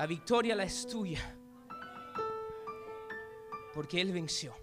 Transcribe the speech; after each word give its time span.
La 0.00 0.06
victoria 0.06 0.56
la 0.56 0.64
es 0.64 0.86
tuya. 0.86 1.20
Porque 3.74 4.00
Él 4.00 4.12
venció. 4.12 4.56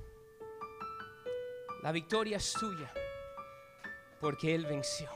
La 1.84 1.92
victoria 1.92 2.38
es 2.38 2.54
tuya. 2.54 2.92
Porque 4.20 4.56
Él 4.56 4.66
venció. 4.66 5.08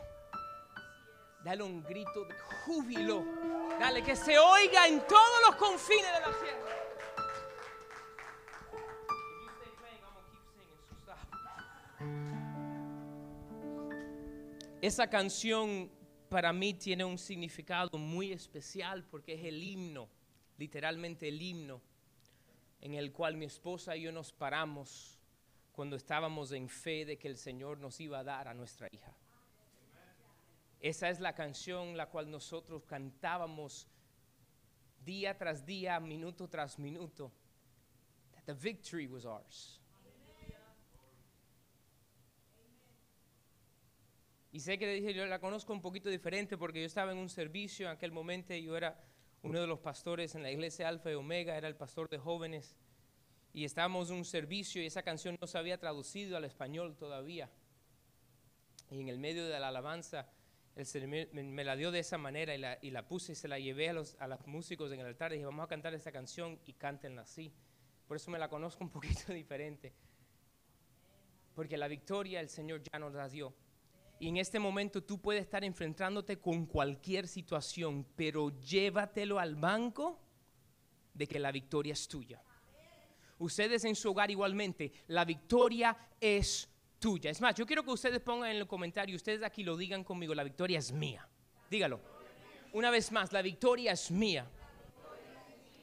Dale 1.44 1.64
un 1.64 1.82
grito 1.82 2.24
de 2.26 2.36
júbilo. 2.38 3.26
Dale 3.80 4.04
que 4.04 4.16
se 4.16 4.38
oiga 4.38 4.86
en 4.86 5.00
todos 5.08 5.42
los 5.48 5.56
confines 5.56 6.14
de 6.14 6.20
la 6.20 6.40
tierra. 6.40 6.76
Esa 14.84 15.10
canción 15.10 15.92
para 16.32 16.54
mí 16.54 16.74
tiene 16.74 17.04
un 17.04 17.18
significado 17.18 17.98
muy 17.98 18.32
especial 18.32 19.04
porque 19.04 19.34
es 19.34 19.44
el 19.44 19.62
himno, 19.62 20.08
literalmente 20.58 21.28
el 21.28 21.42
himno, 21.42 21.82
en 22.80 22.94
el 22.94 23.12
cual 23.12 23.36
mi 23.36 23.44
esposa 23.44 23.98
y 23.98 24.04
yo 24.04 24.14
nos 24.14 24.32
paramos 24.32 25.20
cuando 25.74 25.98
estábamos 25.98 26.54
en 26.54 26.70
fe 26.70 27.04
de 27.04 27.18
que 27.18 27.28
el 27.28 27.36
Señor 27.36 27.80
nos 27.80 28.00
iba 28.00 28.20
a 28.20 28.24
dar 28.24 28.48
a 28.48 28.54
nuestra 28.54 28.88
hija. 28.94 29.14
Esa 30.80 31.10
es 31.10 31.20
la 31.20 31.36
canción 31.36 31.98
la 31.98 32.08
cual 32.08 32.32
nosotros 32.32 32.86
cantábamos 32.86 33.90
día 35.04 35.38
tras 35.38 35.66
día, 35.66 36.00
minuto 36.00 36.48
tras 36.48 36.80
minuto. 36.80 37.30
The 38.46 38.54
victory 38.54 39.06
was 39.06 39.26
ours. 39.26 39.81
Y 44.52 44.60
sé 44.60 44.78
que 44.78 44.86
le 44.86 44.94
dije, 44.96 45.14
yo 45.14 45.26
la 45.26 45.40
conozco 45.40 45.72
un 45.72 45.82
poquito 45.82 46.10
diferente 46.10 46.58
porque 46.58 46.82
yo 46.82 46.86
estaba 46.86 47.12
en 47.12 47.18
un 47.18 47.30
servicio 47.30 47.88
en 47.88 47.94
aquel 47.94 48.12
momento, 48.12 48.54
yo 48.54 48.76
era 48.76 49.02
uno 49.44 49.62
de 49.62 49.68
los 49.68 49.80
pastores 49.80 50.36
en 50.36 50.44
la 50.44 50.52
iglesia 50.52 50.88
Alfa 50.88 51.12
y 51.12 51.16
Omega, 51.16 51.56
era 51.56 51.68
el 51.68 51.76
pastor 51.76 52.10
de 52.10 52.18
jóvenes, 52.18 52.76
y 53.54 53.66
estábamos 53.66 54.10
en 54.10 54.18
un 54.18 54.26
servicio 54.26 54.82
y 54.82 54.86
esa 54.86 55.04
canción 55.04 55.38
no 55.40 55.48
se 55.48 55.58
había 55.58 55.78
traducido 55.78 56.38
al 56.38 56.46
español 56.46 56.96
todavía. 56.98 57.50
Y 58.90 59.00
en 59.00 59.10
el 59.10 59.20
medio 59.20 59.48
de 59.48 59.60
la 59.60 59.70
alabanza, 59.70 60.28
el 60.76 61.08
me, 61.08 61.64
la 61.64 61.76
dio 61.76 61.92
de 61.92 62.00
esa 62.00 62.18
manera 62.18 62.78
y 62.82 62.92
la, 62.92 63.08
puse 63.08 63.34
y 63.34 63.36
se 63.36 63.48
la 63.48 63.60
llevé 63.60 63.90
a 63.90 63.94
los, 63.94 64.16
a 64.20 64.28
los 64.28 64.46
músicos 64.48 64.92
en 64.92 65.00
el 65.00 65.06
altar 65.06 65.32
y 65.32 65.36
dije, 65.36 65.46
vamos 65.46 65.66
a 65.66 65.68
cantar 65.68 65.94
esta 65.94 66.12
canción 66.12 66.60
y 66.66 66.74
cántenla 66.74 67.22
así. 67.22 67.54
Por 68.08 68.18
eso 68.18 68.32
me 68.32 68.40
la 68.40 68.50
conozco 68.50 68.84
un 68.84 68.90
poquito 68.90 69.34
diferente. 69.34 69.94
Porque 71.56 71.78
la 71.78 71.88
victoria 71.88 72.40
el 72.40 72.50
Señor 72.50 72.82
ya 72.84 73.00
nos 73.00 73.14
la 73.14 73.28
dio. 73.28 73.54
Y 74.22 74.28
en 74.28 74.38
este 74.38 74.60
momento 74.60 75.02
tú 75.02 75.20
puedes 75.20 75.42
estar 75.42 75.64
enfrentándote 75.64 76.40
con 76.40 76.68
cualquier 76.68 77.28
situación, 77.28 78.06
pero 78.16 78.52
llévatelo 78.60 79.40
al 79.40 79.56
banco 79.56 80.20
de 81.12 81.26
que 81.26 81.40
la 81.40 81.52
victoria 81.52 81.94
es 81.94 82.08
tuya. 82.08 82.40
Ustedes 83.40 83.84
en 83.84 83.96
su 83.96 84.12
hogar 84.12 84.30
igualmente, 84.30 84.92
la 85.08 85.26
victoria 85.26 85.98
es 86.20 86.70
tuya. 87.00 87.32
Es 87.32 87.42
más, 87.42 87.56
yo 87.56 87.66
quiero 87.66 87.84
que 87.84 87.90
ustedes 87.90 88.20
pongan 88.20 88.52
en 88.52 88.58
el 88.58 88.68
comentario, 88.68 89.16
ustedes 89.16 89.42
aquí 89.42 89.64
lo 89.64 89.76
digan 89.76 90.04
conmigo, 90.04 90.36
la 90.36 90.44
victoria 90.44 90.78
es 90.78 90.92
mía. 90.92 91.28
Dígalo. 91.72 92.00
Una 92.74 92.92
vez 92.92 93.12
más, 93.12 93.34
la 93.34 93.42
victoria 93.42 93.94
es 93.94 94.12
mía. 94.12 94.48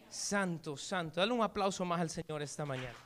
Santo, 0.09 0.77
santo. 0.77 1.19
Dale 1.19 1.33
un 1.33 1.43
aplauso 1.43 1.85
más 1.85 2.01
al 2.01 2.09
Señor 2.09 2.41
esta 2.41 2.65
mañana. 2.65 2.97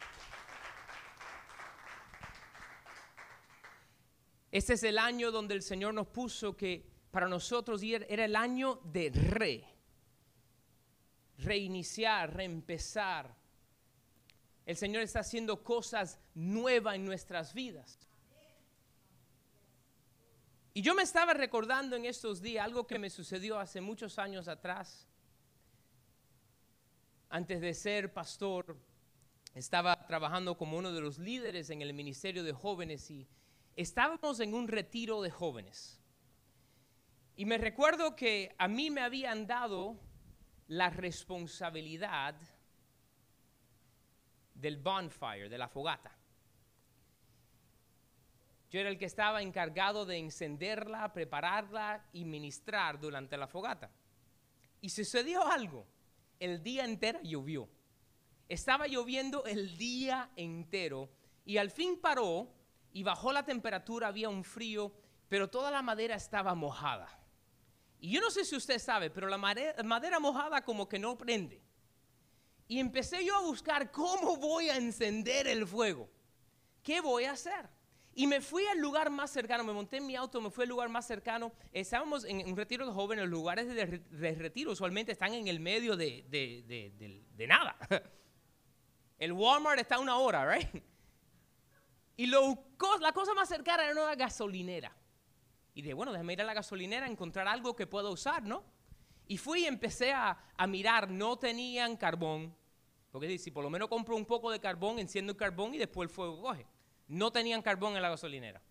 Este 4.52 4.74
es 4.74 4.82
el 4.82 4.98
año 4.98 5.32
donde 5.32 5.54
el 5.54 5.62
Señor 5.62 5.94
nos 5.94 6.08
puso 6.08 6.54
que 6.54 6.86
para 7.10 7.26
nosotros 7.26 7.82
era 7.82 8.26
el 8.26 8.36
año 8.36 8.80
de 8.84 9.10
re. 9.10 9.64
Reiniciar, 11.38 12.34
reempezar. 12.36 13.34
El 14.66 14.76
Señor 14.76 15.02
está 15.02 15.20
haciendo 15.20 15.64
cosas 15.64 16.20
nuevas 16.34 16.96
en 16.96 17.06
nuestras 17.06 17.54
vidas. 17.54 17.98
Y 20.74 20.82
yo 20.82 20.94
me 20.94 21.02
estaba 21.02 21.32
recordando 21.32 21.96
en 21.96 22.04
estos 22.04 22.42
días 22.42 22.64
algo 22.64 22.86
que 22.86 22.98
me 22.98 23.08
sucedió 23.08 23.58
hace 23.58 23.80
muchos 23.80 24.18
años 24.18 24.48
atrás. 24.48 25.06
Antes 27.30 27.62
de 27.62 27.72
ser 27.72 28.12
pastor, 28.12 28.76
estaba 29.54 30.06
trabajando 30.06 30.58
como 30.58 30.76
uno 30.76 30.92
de 30.92 31.00
los 31.00 31.18
líderes 31.18 31.70
en 31.70 31.80
el 31.80 31.94
ministerio 31.94 32.44
de 32.44 32.52
jóvenes 32.52 33.10
y 33.10 33.26
estábamos 33.76 34.40
en 34.40 34.54
un 34.54 34.68
retiro 34.68 35.22
de 35.22 35.30
jóvenes. 35.30 36.00
Y 37.36 37.44
me 37.46 37.58
recuerdo 37.58 38.14
que 38.14 38.54
a 38.58 38.68
mí 38.68 38.90
me 38.90 39.00
habían 39.00 39.46
dado 39.46 39.98
la 40.68 40.90
responsabilidad 40.90 42.36
del 44.54 44.76
bonfire, 44.76 45.48
de 45.48 45.58
la 45.58 45.68
fogata. 45.68 46.16
Yo 48.70 48.80
era 48.80 48.88
el 48.88 48.98
que 48.98 49.04
estaba 49.04 49.42
encargado 49.42 50.06
de 50.06 50.16
encenderla, 50.16 51.12
prepararla 51.12 52.06
y 52.12 52.24
ministrar 52.24 52.98
durante 52.98 53.36
la 53.36 53.46
fogata. 53.46 53.90
Y 54.80 54.88
sucedió 54.88 55.46
algo. 55.46 55.86
El 56.40 56.62
día 56.62 56.84
entero 56.84 57.20
llovió. 57.22 57.68
Estaba 58.48 58.86
lloviendo 58.86 59.44
el 59.44 59.76
día 59.76 60.30
entero 60.36 61.10
y 61.44 61.58
al 61.58 61.70
fin 61.70 62.00
paró 62.00 62.50
y 62.92 63.02
bajó 63.02 63.32
la 63.32 63.44
temperatura, 63.44 64.08
había 64.08 64.28
un 64.28 64.44
frío, 64.44 64.92
pero 65.28 65.48
toda 65.48 65.70
la 65.70 65.82
madera 65.82 66.14
estaba 66.14 66.54
mojada. 66.54 67.08
Y 67.98 68.10
yo 68.10 68.20
no 68.20 68.30
sé 68.30 68.44
si 68.44 68.56
usted 68.56 68.78
sabe, 68.78 69.10
pero 69.10 69.28
la 69.28 69.38
madera, 69.38 70.20
mojada 70.20 70.64
como 70.64 70.88
que 70.88 70.98
no 70.98 71.16
prende. 71.16 71.62
Y 72.66 72.80
empecé 72.80 73.24
yo 73.24 73.36
a 73.36 73.42
buscar 73.42 73.90
cómo 73.90 74.36
voy 74.36 74.68
a 74.68 74.76
encender 74.76 75.46
el 75.46 75.66
fuego. 75.66 76.10
¿Qué 76.82 77.00
voy 77.00 77.24
a 77.24 77.32
hacer? 77.32 77.68
Y 78.14 78.26
me 78.26 78.40
fui 78.40 78.66
al 78.66 78.78
lugar 78.78 79.08
más 79.08 79.30
cercano, 79.30 79.64
me 79.64 79.72
monté 79.72 79.98
en 79.98 80.06
mi 80.06 80.16
auto, 80.16 80.40
me 80.40 80.50
fui 80.50 80.64
al 80.64 80.68
lugar 80.68 80.88
más 80.88 81.06
cercano. 81.06 81.52
Estábamos 81.72 82.24
en 82.24 82.46
un 82.46 82.56
retiro 82.56 82.84
de 82.84 82.92
jóvenes, 82.92 83.24
los 83.24 83.30
lugares 83.30 83.68
de, 83.68 84.34
retiro 84.34 84.72
usualmente 84.72 85.12
están 85.12 85.32
en 85.32 85.48
el 85.48 85.60
medio 85.60 85.96
de, 85.96 86.26
de, 86.28 87.46
nada. 87.46 87.76
El 89.18 89.32
Walmart 89.32 89.78
está 89.78 89.94
a 89.94 90.00
una 90.00 90.16
hora, 90.18 90.52
¿right? 90.52 90.82
Y 92.22 92.26
la 92.28 93.12
cosa 93.12 93.34
más 93.34 93.48
cercana 93.48 93.82
era 93.82 94.00
una 94.00 94.14
gasolinera. 94.14 94.96
Y 95.74 95.82
dije, 95.82 95.92
bueno, 95.92 96.12
déjame 96.12 96.34
ir 96.34 96.42
a 96.42 96.44
la 96.44 96.54
gasolinera 96.54 97.06
a 97.06 97.08
encontrar 97.08 97.48
algo 97.48 97.74
que 97.74 97.88
pueda 97.88 98.10
usar, 98.10 98.44
¿no? 98.44 98.62
Y 99.26 99.38
fui 99.38 99.62
y 99.62 99.66
empecé 99.66 100.12
a, 100.12 100.38
mirar, 100.68 101.10
no 101.10 101.36
tenían 101.36 101.96
carbón. 101.96 102.56
Porque 103.10 103.36
si 103.38 103.50
por 103.50 103.64
lo 103.64 103.70
menos 103.70 103.88
compro 103.88 104.14
un 104.14 104.24
poco 104.24 104.52
de 104.52 104.60
carbón, 104.60 105.00
enciendo 105.00 105.32
el 105.32 105.36
carbón 105.36 105.74
y 105.74 105.78
después 105.78 106.08
el 106.08 106.14
fuego 106.14 106.40
coge. 106.40 106.64
No 107.08 107.32
tenían 107.32 107.60
carbón 107.60 107.96
en 107.96 108.02
la 108.02 108.10
gasolinera. 108.10 108.62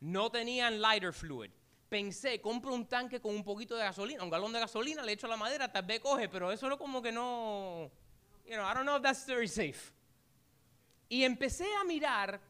No 0.00 0.30
tenían 0.30 0.78
lighter 0.78 1.14
fluid. 1.14 1.52
Pensé, 1.88 2.38
compro 2.42 2.74
un 2.74 2.86
tanque 2.86 3.18
con 3.18 3.34
un 3.34 3.42
poquito 3.42 3.76
de 3.76 3.84
gasolina, 3.84 4.22
un 4.22 4.28
galón 4.28 4.52
de 4.52 4.60
gasolina, 4.60 5.02
le 5.02 5.12
echo 5.12 5.26
a 5.26 5.30
la 5.30 5.38
madera, 5.38 5.72
tal 5.72 5.86
vez 5.86 6.00
coge, 6.00 6.28
pero 6.28 6.52
eso 6.52 6.68
no 6.68 6.76
como 6.76 7.00
que 7.00 7.12
no, 7.12 7.90
you 8.44 8.56
know, 8.56 8.70
I 8.70 8.74
don't 8.74 8.82
know 8.82 8.98
if 8.98 9.02
that's 9.02 9.26
very 9.26 9.48
safe. 9.48 9.90
Y 11.08 11.24
empecé 11.24 11.66
a 11.80 11.84
mirar 11.84 12.49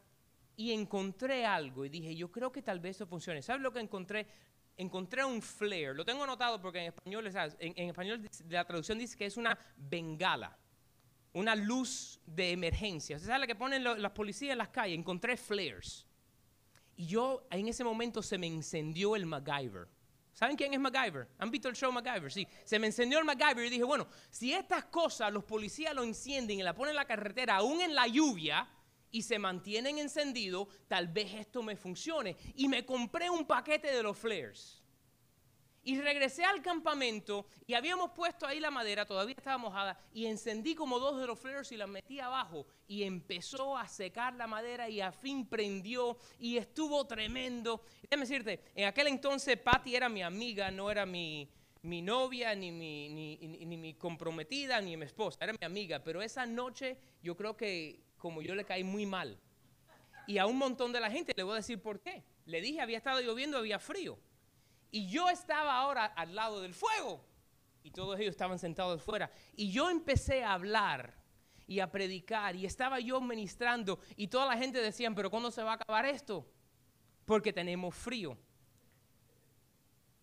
y 0.61 0.71
encontré 0.71 1.43
algo 1.45 1.85
y 1.85 1.89
dije, 1.89 2.15
yo 2.15 2.31
creo 2.31 2.51
que 2.51 2.61
tal 2.61 2.79
vez 2.79 2.97
eso 2.97 3.07
funcione. 3.07 3.41
¿Sabes 3.41 3.63
lo 3.63 3.73
que 3.73 3.79
encontré? 3.79 4.27
Encontré 4.77 5.25
un 5.25 5.41
flare, 5.41 5.95
lo 5.95 6.05
tengo 6.05 6.23
anotado 6.23 6.61
porque 6.61 6.79
en 6.79 6.85
español, 6.85 7.29
en, 7.59 7.89
español 7.89 8.29
la 8.47 8.65
traducción 8.65 8.97
dice 8.99 9.17
que 9.17 9.25
es 9.25 9.37
una 9.37 9.57
bengala, 9.75 10.55
una 11.33 11.55
luz 11.55 12.19
de 12.25 12.51
emergencia. 12.51 13.17
¿Sabes 13.17 13.39
la 13.39 13.47
que 13.47 13.55
ponen 13.55 13.83
las 13.83 14.11
policías 14.11 14.51
en 14.51 14.59
las 14.59 14.69
calles? 14.69 14.97
Encontré 14.97 15.35
flares. 15.35 16.05
Y 16.95 17.07
yo 17.07 17.47
en 17.49 17.67
ese 17.67 17.83
momento 17.83 18.21
se 18.21 18.37
me 18.37 18.47
encendió 18.47 19.15
el 19.15 19.25
MacGyver. 19.25 19.87
¿Saben 20.33 20.55
quién 20.55 20.73
es 20.73 20.79
MacGyver? 20.79 21.27
¿Han 21.39 21.49
visto 21.49 21.69
el 21.69 21.75
show 21.75 21.91
MacGyver? 21.91 22.31
Sí. 22.31 22.47
Se 22.63 22.77
me 22.77 22.87
encendió 22.87 23.17
el 23.17 23.25
MacGyver 23.25 23.65
y 23.65 23.69
dije, 23.69 23.83
bueno, 23.83 24.07
si 24.29 24.53
estas 24.53 24.85
cosas 24.85 25.33
los 25.33 25.43
policías 25.43 25.95
lo 25.95 26.03
encienden 26.03 26.59
y 26.59 26.63
la 26.63 26.73
ponen 26.73 26.91
en 26.91 26.97
la 26.97 27.05
carretera, 27.05 27.57
aún 27.57 27.81
en 27.81 27.95
la 27.95 28.07
lluvia, 28.07 28.67
y 29.11 29.21
se 29.21 29.39
mantienen 29.39 29.97
encendidos, 29.97 30.67
tal 30.87 31.07
vez 31.07 31.33
esto 31.33 31.61
me 31.61 31.75
funcione. 31.75 32.35
Y 32.55 32.67
me 32.67 32.85
compré 32.85 33.29
un 33.29 33.45
paquete 33.45 33.91
de 33.91 34.03
los 34.03 34.17
flares. 34.17 34.81
Y 35.83 35.99
regresé 35.99 36.43
al 36.43 36.61
campamento 36.61 37.47
y 37.65 37.73
habíamos 37.73 38.11
puesto 38.11 38.45
ahí 38.45 38.59
la 38.59 38.69
madera, 38.69 39.05
todavía 39.05 39.33
estaba 39.35 39.57
mojada, 39.57 39.99
y 40.13 40.27
encendí 40.27 40.75
como 40.75 40.99
dos 40.99 41.19
de 41.19 41.25
los 41.25 41.39
flares 41.39 41.71
y 41.71 41.77
las 41.77 41.89
metí 41.89 42.19
abajo. 42.19 42.67
Y 42.87 43.01
empezó 43.01 43.75
a 43.75 43.87
secar 43.87 44.35
la 44.35 44.45
madera 44.45 44.89
y 44.89 45.01
a 45.01 45.11
fin 45.11 45.47
prendió 45.47 46.17
y 46.37 46.57
estuvo 46.57 47.05
tremendo. 47.07 47.81
Déjame 48.03 48.27
decirte, 48.27 48.63
en 48.75 48.87
aquel 48.87 49.07
entonces 49.07 49.57
Patty 49.57 49.95
era 49.95 50.07
mi 50.07 50.21
amiga, 50.21 50.69
no 50.69 50.91
era 50.91 51.07
mi, 51.07 51.49
mi 51.81 52.03
novia, 52.03 52.53
ni 52.53 52.71
mi, 52.71 53.09
ni, 53.09 53.37
ni 53.37 53.77
mi 53.77 53.95
comprometida, 53.95 54.79
ni 54.81 54.95
mi 54.95 55.05
esposa, 55.05 55.39
era 55.41 55.53
mi 55.53 55.65
amiga. 55.65 56.03
Pero 56.03 56.21
esa 56.21 56.45
noche 56.45 56.95
yo 57.23 57.35
creo 57.35 57.57
que 57.57 58.10
como 58.21 58.41
yo 58.41 58.53
le 58.53 58.63
caí 58.63 58.83
muy 58.83 59.05
mal. 59.05 59.37
Y 60.27 60.37
a 60.37 60.45
un 60.45 60.57
montón 60.57 60.93
de 60.93 60.99
la 60.99 61.09
gente 61.09 61.33
le 61.35 61.43
voy 61.43 61.53
a 61.53 61.57
decir 61.57 61.81
por 61.81 61.99
qué. 61.99 62.23
Le 62.45 62.61
dije, 62.61 62.79
había 62.79 62.97
estado 62.97 63.19
lloviendo, 63.19 63.57
había 63.57 63.79
frío. 63.79 64.19
Y 64.91 65.07
yo 65.07 65.29
estaba 65.29 65.75
ahora 65.75 66.05
al 66.05 66.35
lado 66.35 66.61
del 66.61 66.73
fuego. 66.73 67.25
Y 67.83 67.89
todos 67.91 68.19
ellos 68.19 68.31
estaban 68.31 68.59
sentados 68.59 69.01
fuera. 69.01 69.31
Y 69.55 69.71
yo 69.71 69.89
empecé 69.89 70.43
a 70.43 70.53
hablar 70.53 71.15
y 71.65 71.79
a 71.79 71.89
predicar 71.89 72.55
y 72.55 72.65
estaba 72.65 72.99
yo 72.99 73.21
ministrando 73.21 73.99
y 74.17 74.27
toda 74.27 74.45
la 74.45 74.57
gente 74.57 74.81
decía, 74.81 75.09
pero 75.15 75.31
¿cuándo 75.31 75.49
se 75.51 75.63
va 75.63 75.71
a 75.71 75.75
acabar 75.75 76.05
esto? 76.05 76.45
Porque 77.25 77.53
tenemos 77.53 77.95
frío. 77.95 78.37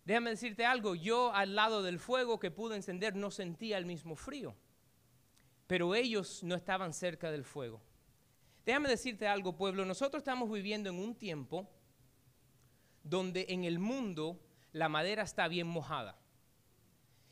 Déjame 0.05 0.29
decirte 0.29 0.65
algo, 0.65 0.95
yo 0.95 1.33
al 1.33 1.55
lado 1.55 1.81
del 1.81 1.99
fuego 1.99 2.39
que 2.39 2.51
pude 2.51 2.75
encender 2.75 3.15
no 3.15 3.31
sentía 3.31 3.77
el 3.77 3.85
mismo 3.85 4.15
frío, 4.15 4.55
pero 5.65 5.95
ellos 5.95 6.43
no 6.43 6.55
estaban 6.55 6.93
cerca 6.93 7.31
del 7.31 7.43
fuego. 7.43 7.81
Déjame 8.69 8.87
decirte 8.89 9.27
algo, 9.27 9.55
pueblo, 9.55 9.83
nosotros 9.83 10.21
estamos 10.21 10.47
viviendo 10.51 10.91
en 10.91 10.99
un 10.99 11.15
tiempo 11.15 11.67
donde 13.01 13.47
en 13.49 13.63
el 13.63 13.79
mundo 13.79 14.39
la 14.73 14.87
madera 14.87 15.23
está 15.23 15.47
bien 15.47 15.65
mojada. 15.65 16.19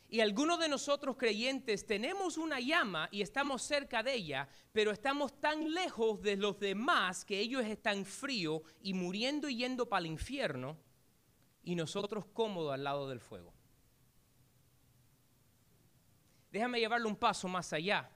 Y 0.10 0.22
algunos 0.22 0.60
de 0.60 0.68
nosotros 0.68 1.16
creyentes 1.16 1.86
tenemos 1.86 2.40
una 2.40 2.60
llama 2.60 3.08
y 3.12 3.22
estamos 3.22 3.62
cerca 3.62 4.02
de 4.02 4.16
ella, 4.16 4.50
pero 4.74 4.90
estamos 4.90 5.40
tan 5.40 5.76
lejos 5.76 6.20
de 6.24 6.38
los 6.38 6.60
demás 6.60 7.24
que 7.24 7.40
ellos 7.40 7.64
están 7.66 8.04
fríos 8.04 8.64
y 8.82 8.96
muriendo 8.96 9.48
y 9.48 9.58
yendo 9.58 9.88
para 9.88 10.00
el 10.00 10.08
infierno 10.08 10.76
y 11.62 11.76
nosotros 11.76 12.26
cómodos 12.34 12.74
al 12.74 12.84
lado 12.84 13.08
del 13.08 13.20
fuego. 13.20 13.54
Déjame 16.52 16.80
llevarlo 16.80 17.08
un 17.08 17.16
paso 17.16 17.48
más 17.48 17.72
allá. 17.74 18.10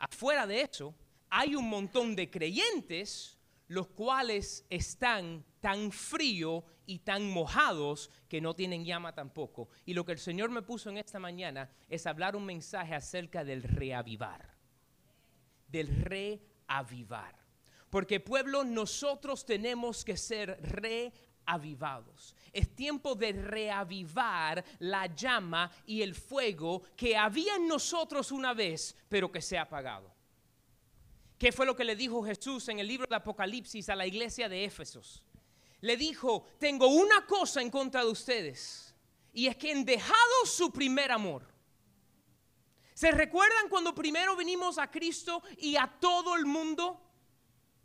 Afuera 0.00 0.44
de 0.44 0.62
eso, 0.62 0.92
hay 1.30 1.54
un 1.54 1.68
montón 1.68 2.16
de 2.16 2.30
creyentes 2.30 3.38
los 3.68 3.88
cuales 3.88 4.64
están 4.70 5.44
tan 5.60 5.92
fríos 5.92 6.64
y 6.86 7.00
tan 7.00 7.30
mojados 7.30 8.10
que 8.28 8.40
no 8.40 8.54
tienen 8.54 8.84
llama 8.84 9.14
tampoco. 9.14 9.68
Y 9.84 9.92
lo 9.92 10.04
que 10.04 10.12
el 10.12 10.18
Señor 10.18 10.50
me 10.50 10.62
puso 10.62 10.88
en 10.88 10.96
esta 10.96 11.18
mañana 11.18 11.70
es 11.88 12.06
hablar 12.06 12.34
un 12.34 12.46
mensaje 12.46 12.94
acerca 12.94 13.44
del 13.44 13.62
reavivar. 13.62 14.56
Del 15.68 15.88
reavivar. 15.88 17.36
Porque 17.90 18.20
pueblo, 18.20 18.64
nosotros 18.64 19.44
tenemos 19.44 20.02
que 20.02 20.16
ser 20.16 20.58
reavivados. 20.62 22.34
Es 22.52 22.74
tiempo 22.74 23.14
de 23.14 23.32
reavivar 23.32 24.64
la 24.78 25.14
llama 25.14 25.70
y 25.84 26.00
el 26.00 26.14
fuego 26.14 26.82
que 26.96 27.16
había 27.16 27.56
en 27.56 27.68
nosotros 27.68 28.32
una 28.32 28.54
vez, 28.54 28.96
pero 29.10 29.30
que 29.30 29.42
se 29.42 29.58
ha 29.58 29.62
apagado. 29.62 30.17
¿Qué 31.38 31.52
fue 31.52 31.66
lo 31.66 31.76
que 31.76 31.84
le 31.84 31.94
dijo 31.94 32.24
Jesús 32.24 32.68
en 32.68 32.80
el 32.80 32.88
libro 32.88 33.06
de 33.08 33.16
Apocalipsis 33.16 33.88
a 33.88 33.96
la 33.96 34.06
iglesia 34.06 34.48
de 34.48 34.64
Éfesos? 34.64 35.22
Le 35.80 35.96
dijo, 35.96 36.44
tengo 36.58 36.88
una 36.88 37.24
cosa 37.26 37.62
en 37.62 37.70
contra 37.70 38.02
de 38.02 38.10
ustedes, 38.10 38.94
y 39.32 39.46
es 39.46 39.56
que 39.56 39.70
han 39.70 39.84
dejado 39.84 40.46
su 40.46 40.72
primer 40.72 41.12
amor. 41.12 41.46
¿Se 42.94 43.12
recuerdan 43.12 43.68
cuando 43.68 43.94
primero 43.94 44.34
vinimos 44.34 44.76
a 44.78 44.90
Cristo 44.90 45.40
y 45.56 45.76
a 45.76 45.86
todo 45.86 46.34
el 46.34 46.46
mundo 46.46 47.00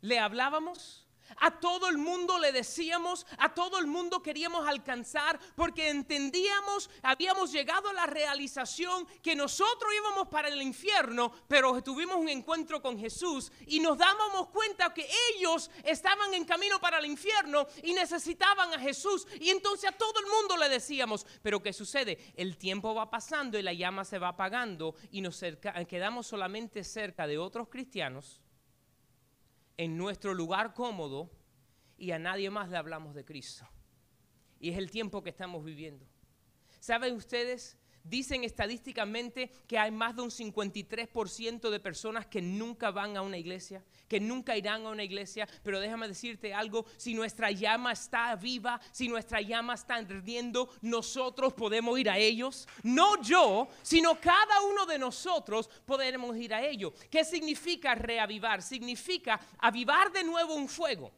le 0.00 0.18
hablábamos? 0.18 1.03
A 1.38 1.58
todo 1.58 1.88
el 1.88 1.98
mundo 1.98 2.38
le 2.38 2.52
decíamos, 2.52 3.26
a 3.38 3.54
todo 3.54 3.78
el 3.78 3.86
mundo 3.86 4.22
queríamos 4.22 4.66
alcanzar 4.66 5.38
porque 5.56 5.88
entendíamos, 5.88 6.90
habíamos 7.02 7.52
llegado 7.52 7.88
a 7.88 7.92
la 7.92 8.06
realización 8.06 9.06
que 9.22 9.34
nosotros 9.34 9.90
íbamos 9.96 10.28
para 10.28 10.48
el 10.48 10.60
infierno, 10.62 11.32
pero 11.48 11.82
tuvimos 11.82 12.16
un 12.16 12.28
encuentro 12.28 12.80
con 12.80 12.98
Jesús 12.98 13.50
y 13.66 13.80
nos 13.80 13.98
dábamos 13.98 14.48
cuenta 14.48 14.92
que 14.92 15.08
ellos 15.34 15.70
estaban 15.82 16.32
en 16.34 16.44
camino 16.44 16.80
para 16.80 16.98
el 16.98 17.06
infierno 17.06 17.66
y 17.82 17.92
necesitaban 17.92 18.72
a 18.74 18.78
Jesús. 18.78 19.26
Y 19.40 19.50
entonces 19.50 19.90
a 19.90 19.96
todo 19.96 20.20
el 20.20 20.26
mundo 20.26 20.56
le 20.56 20.68
decíamos, 20.68 21.26
pero 21.42 21.62
¿qué 21.62 21.72
sucede? 21.72 22.32
El 22.36 22.56
tiempo 22.56 22.94
va 22.94 23.10
pasando 23.10 23.58
y 23.58 23.62
la 23.62 23.72
llama 23.72 24.04
se 24.04 24.18
va 24.18 24.28
apagando 24.28 24.94
y 25.10 25.20
nos 25.20 25.42
quedamos 25.88 26.26
solamente 26.26 26.84
cerca 26.84 27.26
de 27.26 27.38
otros 27.38 27.68
cristianos 27.68 28.43
en 29.76 29.96
nuestro 29.96 30.34
lugar 30.34 30.74
cómodo 30.74 31.30
y 31.96 32.10
a 32.12 32.18
nadie 32.18 32.50
más 32.50 32.68
le 32.68 32.76
hablamos 32.76 33.14
de 33.14 33.24
Cristo. 33.24 33.68
Y 34.60 34.70
es 34.70 34.78
el 34.78 34.90
tiempo 34.90 35.22
que 35.22 35.30
estamos 35.30 35.64
viviendo. 35.64 36.06
¿Saben 36.80 37.14
ustedes? 37.14 37.78
Dicen 38.04 38.44
estadísticamente 38.44 39.50
que 39.66 39.78
hay 39.78 39.90
más 39.90 40.14
de 40.14 40.20
un 40.20 40.30
53% 40.30 41.70
de 41.70 41.80
personas 41.80 42.26
que 42.26 42.42
nunca 42.42 42.90
van 42.90 43.16
a 43.16 43.22
una 43.22 43.38
iglesia, 43.38 43.82
que 44.06 44.20
nunca 44.20 44.56
irán 44.58 44.84
a 44.84 44.90
una 44.90 45.02
iglesia, 45.02 45.48
pero 45.62 45.80
déjame 45.80 46.06
decirte 46.06 46.52
algo, 46.52 46.84
si 46.98 47.14
nuestra 47.14 47.50
llama 47.50 47.92
está 47.92 48.36
viva, 48.36 48.78
si 48.92 49.08
nuestra 49.08 49.40
llama 49.40 49.72
está 49.72 49.94
ardiendo, 49.94 50.68
nosotros 50.82 51.54
podemos 51.54 51.98
ir 51.98 52.10
a 52.10 52.18
ellos. 52.18 52.68
No 52.82 53.22
yo, 53.22 53.68
sino 53.80 54.20
cada 54.20 54.60
uno 54.60 54.84
de 54.84 54.98
nosotros 54.98 55.70
podremos 55.86 56.36
ir 56.36 56.52
a 56.52 56.62
ellos. 56.62 56.92
¿Qué 57.10 57.24
significa 57.24 57.94
reavivar? 57.94 58.60
Significa 58.60 59.40
avivar 59.58 60.12
de 60.12 60.24
nuevo 60.24 60.54
un 60.54 60.68
fuego, 60.68 61.10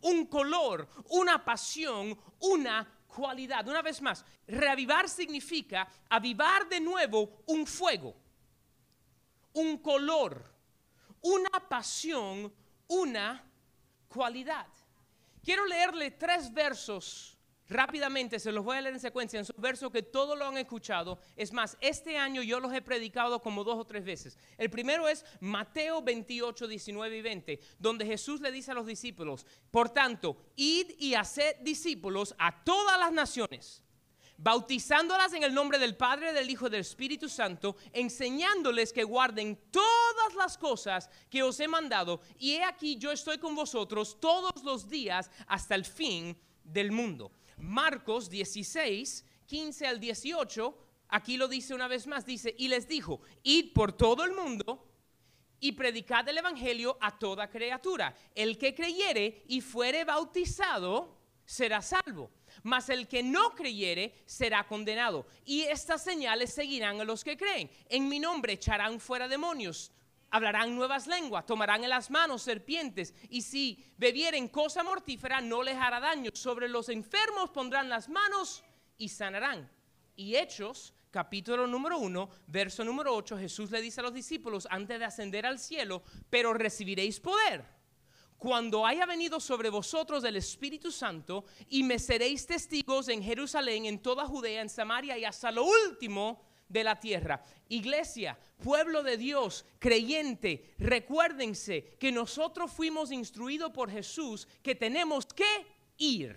un 0.00 0.26
color, 0.26 0.88
una 1.10 1.44
pasión, 1.44 2.18
una 2.40 2.93
cualidad. 3.14 3.66
Una 3.68 3.82
vez 3.82 4.02
más, 4.02 4.24
reavivar 4.46 5.08
significa 5.08 5.88
avivar 6.08 6.68
de 6.68 6.80
nuevo 6.80 7.42
un 7.46 7.66
fuego, 7.66 8.14
un 9.52 9.78
color, 9.78 10.44
una 11.22 11.68
pasión, 11.68 12.52
una 12.88 13.42
cualidad. 14.08 14.66
Quiero 15.42 15.64
leerle 15.66 16.10
tres 16.12 16.52
versos 16.52 17.33
Rápidamente 17.68 18.38
se 18.38 18.52
los 18.52 18.62
voy 18.62 18.76
a 18.76 18.82
leer 18.82 18.94
en 18.94 19.00
secuencia, 19.00 19.38
en 19.38 19.46
sus 19.46 19.56
versos 19.56 19.90
que 19.90 20.02
todos 20.02 20.38
lo 20.38 20.46
han 20.46 20.58
escuchado. 20.58 21.18
Es 21.34 21.52
más, 21.52 21.78
este 21.80 22.18
año 22.18 22.42
yo 22.42 22.60
los 22.60 22.74
he 22.74 22.82
predicado 22.82 23.40
como 23.40 23.64
dos 23.64 23.78
o 23.78 23.86
tres 23.86 24.04
veces. 24.04 24.38
El 24.58 24.68
primero 24.68 25.08
es 25.08 25.24
Mateo 25.40 26.02
28, 26.02 26.68
19 26.68 27.16
y 27.16 27.22
20, 27.22 27.60
donde 27.78 28.04
Jesús 28.04 28.42
le 28.42 28.52
dice 28.52 28.72
a 28.72 28.74
los 28.74 28.86
discípulos, 28.86 29.46
por 29.70 29.88
tanto, 29.88 30.36
id 30.56 30.90
y 30.98 31.14
haced 31.14 31.56
discípulos 31.62 32.34
a 32.38 32.64
todas 32.64 32.98
las 32.98 33.12
naciones, 33.12 33.82
bautizándolas 34.36 35.32
en 35.32 35.42
el 35.42 35.54
nombre 35.54 35.78
del 35.78 35.96
Padre, 35.96 36.34
del 36.34 36.50
Hijo 36.50 36.66
y 36.66 36.70
del 36.70 36.80
Espíritu 36.82 37.30
Santo, 37.30 37.76
enseñándoles 37.94 38.92
que 38.92 39.04
guarden 39.04 39.58
todas 39.70 40.34
las 40.36 40.58
cosas 40.58 41.08
que 41.30 41.42
os 41.42 41.58
he 41.60 41.68
mandado. 41.68 42.20
Y 42.38 42.56
he 42.56 42.64
aquí 42.64 42.98
yo 42.98 43.10
estoy 43.10 43.38
con 43.38 43.54
vosotros 43.54 44.20
todos 44.20 44.62
los 44.64 44.86
días 44.86 45.30
hasta 45.46 45.74
el 45.74 45.86
fin 45.86 46.36
del 46.62 46.92
mundo. 46.92 47.32
Marcos 47.64 48.28
16, 48.28 49.24
15 49.46 49.86
al 49.86 49.98
18, 49.98 50.78
aquí 51.08 51.36
lo 51.36 51.48
dice 51.48 51.74
una 51.74 51.88
vez 51.88 52.06
más, 52.06 52.26
dice, 52.26 52.54
y 52.56 52.68
les 52.68 52.86
dijo, 52.86 53.20
id 53.42 53.72
por 53.72 53.92
todo 53.92 54.24
el 54.24 54.32
mundo 54.32 54.90
y 55.60 55.72
predicad 55.72 56.28
el 56.28 56.38
Evangelio 56.38 56.98
a 57.00 57.18
toda 57.18 57.48
criatura. 57.48 58.14
El 58.34 58.58
que 58.58 58.74
creyere 58.74 59.44
y 59.48 59.60
fuere 59.60 60.04
bautizado 60.04 61.16
será 61.46 61.80
salvo, 61.80 62.30
mas 62.62 62.88
el 62.90 63.08
que 63.08 63.22
no 63.22 63.54
creyere 63.54 64.14
será 64.26 64.66
condenado. 64.66 65.26
Y 65.44 65.62
estas 65.62 66.04
señales 66.04 66.52
seguirán 66.52 67.00
a 67.00 67.04
los 67.04 67.24
que 67.24 67.36
creen. 67.36 67.70
En 67.88 68.08
mi 68.08 68.18
nombre 68.18 68.54
echarán 68.54 69.00
fuera 69.00 69.26
demonios 69.26 69.90
hablarán 70.34 70.74
nuevas 70.74 71.06
lenguas, 71.06 71.46
tomarán 71.46 71.84
en 71.84 71.90
las 71.90 72.10
manos 72.10 72.42
serpientes, 72.42 73.14
y 73.30 73.42
si 73.42 73.84
bebieren 73.96 74.48
cosa 74.48 74.82
mortífera 74.82 75.40
no 75.40 75.62
les 75.62 75.76
hará 75.76 76.00
daño. 76.00 76.32
Sobre 76.34 76.68
los 76.68 76.88
enfermos 76.88 77.50
pondrán 77.50 77.88
las 77.88 78.08
manos 78.08 78.64
y 78.98 79.08
sanarán. 79.10 79.70
Y 80.16 80.34
Hechos, 80.34 80.92
capítulo 81.12 81.68
número 81.68 81.98
1, 81.98 82.28
verso 82.48 82.84
número 82.84 83.14
8, 83.14 83.38
Jesús 83.38 83.70
le 83.70 83.80
dice 83.80 84.00
a 84.00 84.02
los 84.02 84.12
discípulos 84.12 84.66
antes 84.68 84.98
de 84.98 85.04
ascender 85.04 85.46
al 85.46 85.60
cielo, 85.60 86.02
pero 86.30 86.52
recibiréis 86.52 87.20
poder 87.20 87.64
cuando 88.36 88.84
haya 88.84 89.06
venido 89.06 89.38
sobre 89.38 89.70
vosotros 89.70 90.24
el 90.24 90.34
Espíritu 90.34 90.90
Santo 90.90 91.44
y 91.68 91.84
me 91.84 92.00
seréis 92.00 92.44
testigos 92.44 93.08
en 93.08 93.22
Jerusalén, 93.22 93.86
en 93.86 94.00
toda 94.00 94.26
Judea, 94.26 94.60
en 94.62 94.68
Samaria 94.68 95.16
y 95.16 95.24
hasta 95.24 95.52
lo 95.52 95.64
último 95.64 96.42
de 96.74 96.84
la 96.84 96.98
tierra. 96.98 97.40
Iglesia, 97.68 98.36
pueblo 98.62 99.02
de 99.02 99.16
Dios, 99.16 99.64
creyente, 99.78 100.74
recuérdense 100.78 101.96
que 102.00 102.10
nosotros 102.10 102.70
fuimos 102.72 103.12
instruidos 103.12 103.70
por 103.70 103.90
Jesús 103.90 104.46
que 104.60 104.74
tenemos 104.74 105.24
que 105.24 105.66
ir. 105.96 106.36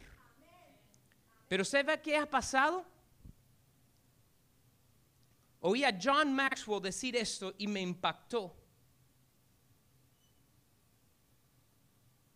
Pero 1.50 1.66
¿sabe 1.66 2.00
qué 2.02 2.16
ha 2.16 2.30
pasado? 2.30 2.86
Oí 5.62 5.84
a 5.84 5.98
John 6.02 6.34
Maxwell 6.34 6.82
decir 6.82 7.16
esto 7.16 7.56
y 7.58 7.68
me 7.68 7.82
impactó. 7.82 8.56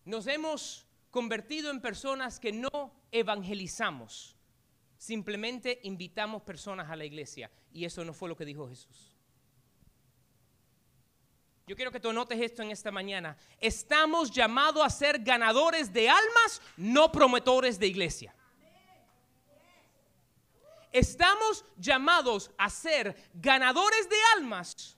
Nos 0.05 0.25
hemos 0.25 0.88
convertido 1.12 1.70
en 1.70 1.79
personas 1.79 2.39
que 2.39 2.51
no 2.51 2.91
evangelizamos. 3.12 4.36
Simplemente 5.01 5.79
invitamos 5.81 6.43
personas 6.43 6.88
a 6.91 6.96
la 6.96 7.03
iglesia 7.03 7.50
y 7.74 7.86
eso 7.86 8.05
no 8.05 8.13
fue 8.13 8.29
lo 8.29 8.36
que 8.36 8.46
dijo 8.46 8.70
Jesús. 8.70 9.17
Yo 11.65 11.75
quiero 11.75 11.91
que 11.91 12.00
tú 12.00 12.13
notes 12.13 12.39
esto 12.39 12.62
en 12.62 12.70
esta 12.70 12.91
mañana. 12.91 13.36
Estamos 13.60 14.29
llamados 14.29 14.86
a 14.86 14.91
ser 14.91 15.17
ganadores 15.17 15.91
de 15.91 16.08
almas, 16.08 16.62
no 16.77 17.12
promotores 17.12 17.79
de 17.79 17.88
iglesia. 17.88 18.36
estamos 20.91 21.65
llamados 21.77 22.51
a 22.55 22.70
ser 22.70 23.15
ganadores 23.34 24.08
de 24.08 24.17
almas, 24.36 24.96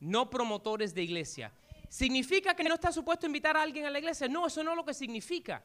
no 0.00 0.30
promotores 0.30 0.94
de 0.94 1.02
iglesia. 1.02 1.52
¿Significa 1.90 2.56
que 2.56 2.64
no 2.64 2.76
está 2.76 2.90
supuesto 2.90 3.26
invitar 3.26 3.58
a 3.58 3.62
alguien 3.62 3.84
a 3.84 3.90
la 3.90 3.98
iglesia? 3.98 4.26
No, 4.26 4.46
eso 4.46 4.64
no 4.64 4.70
es 4.70 4.76
lo 4.78 4.86
que 4.86 4.94
significa. 4.94 5.62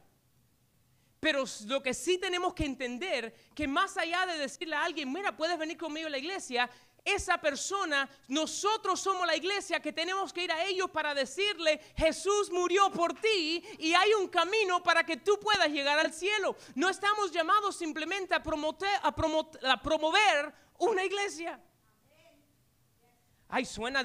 Pero 1.20 1.44
lo 1.66 1.82
que 1.82 1.92
sí 1.92 2.16
tenemos 2.16 2.54
que 2.54 2.64
entender, 2.64 3.34
que 3.54 3.68
más 3.68 3.98
allá 3.98 4.24
de 4.24 4.38
decirle 4.38 4.74
a 4.74 4.84
alguien, 4.84 5.12
mira, 5.12 5.36
puedes 5.36 5.58
venir 5.58 5.76
conmigo 5.76 6.06
a 6.06 6.10
la 6.10 6.16
iglesia, 6.16 6.68
esa 7.04 7.38
persona, 7.38 8.08
nosotros 8.28 9.00
somos 9.00 9.26
la 9.26 9.36
iglesia 9.36 9.80
que 9.80 9.92
tenemos 9.92 10.32
que 10.32 10.44
ir 10.44 10.52
a 10.52 10.64
ellos 10.64 10.90
para 10.90 11.14
decirle, 11.14 11.80
Jesús 11.96 12.50
murió 12.50 12.90
por 12.90 13.14
ti 13.14 13.62
y 13.78 13.92
hay 13.92 14.12
un 14.14 14.28
camino 14.28 14.82
para 14.82 15.04
que 15.04 15.18
tú 15.18 15.38
puedas 15.38 15.68
llegar 15.68 15.98
al 15.98 16.12
cielo. 16.12 16.56
No 16.74 16.88
estamos 16.88 17.32
llamados 17.32 17.76
simplemente 17.76 18.34
a, 18.34 18.42
a, 19.02 19.82
promover 19.82 20.54
una 20.78 21.04
iglesia. 21.04 21.60
Ay, 23.48 23.64
suena 23.64 24.04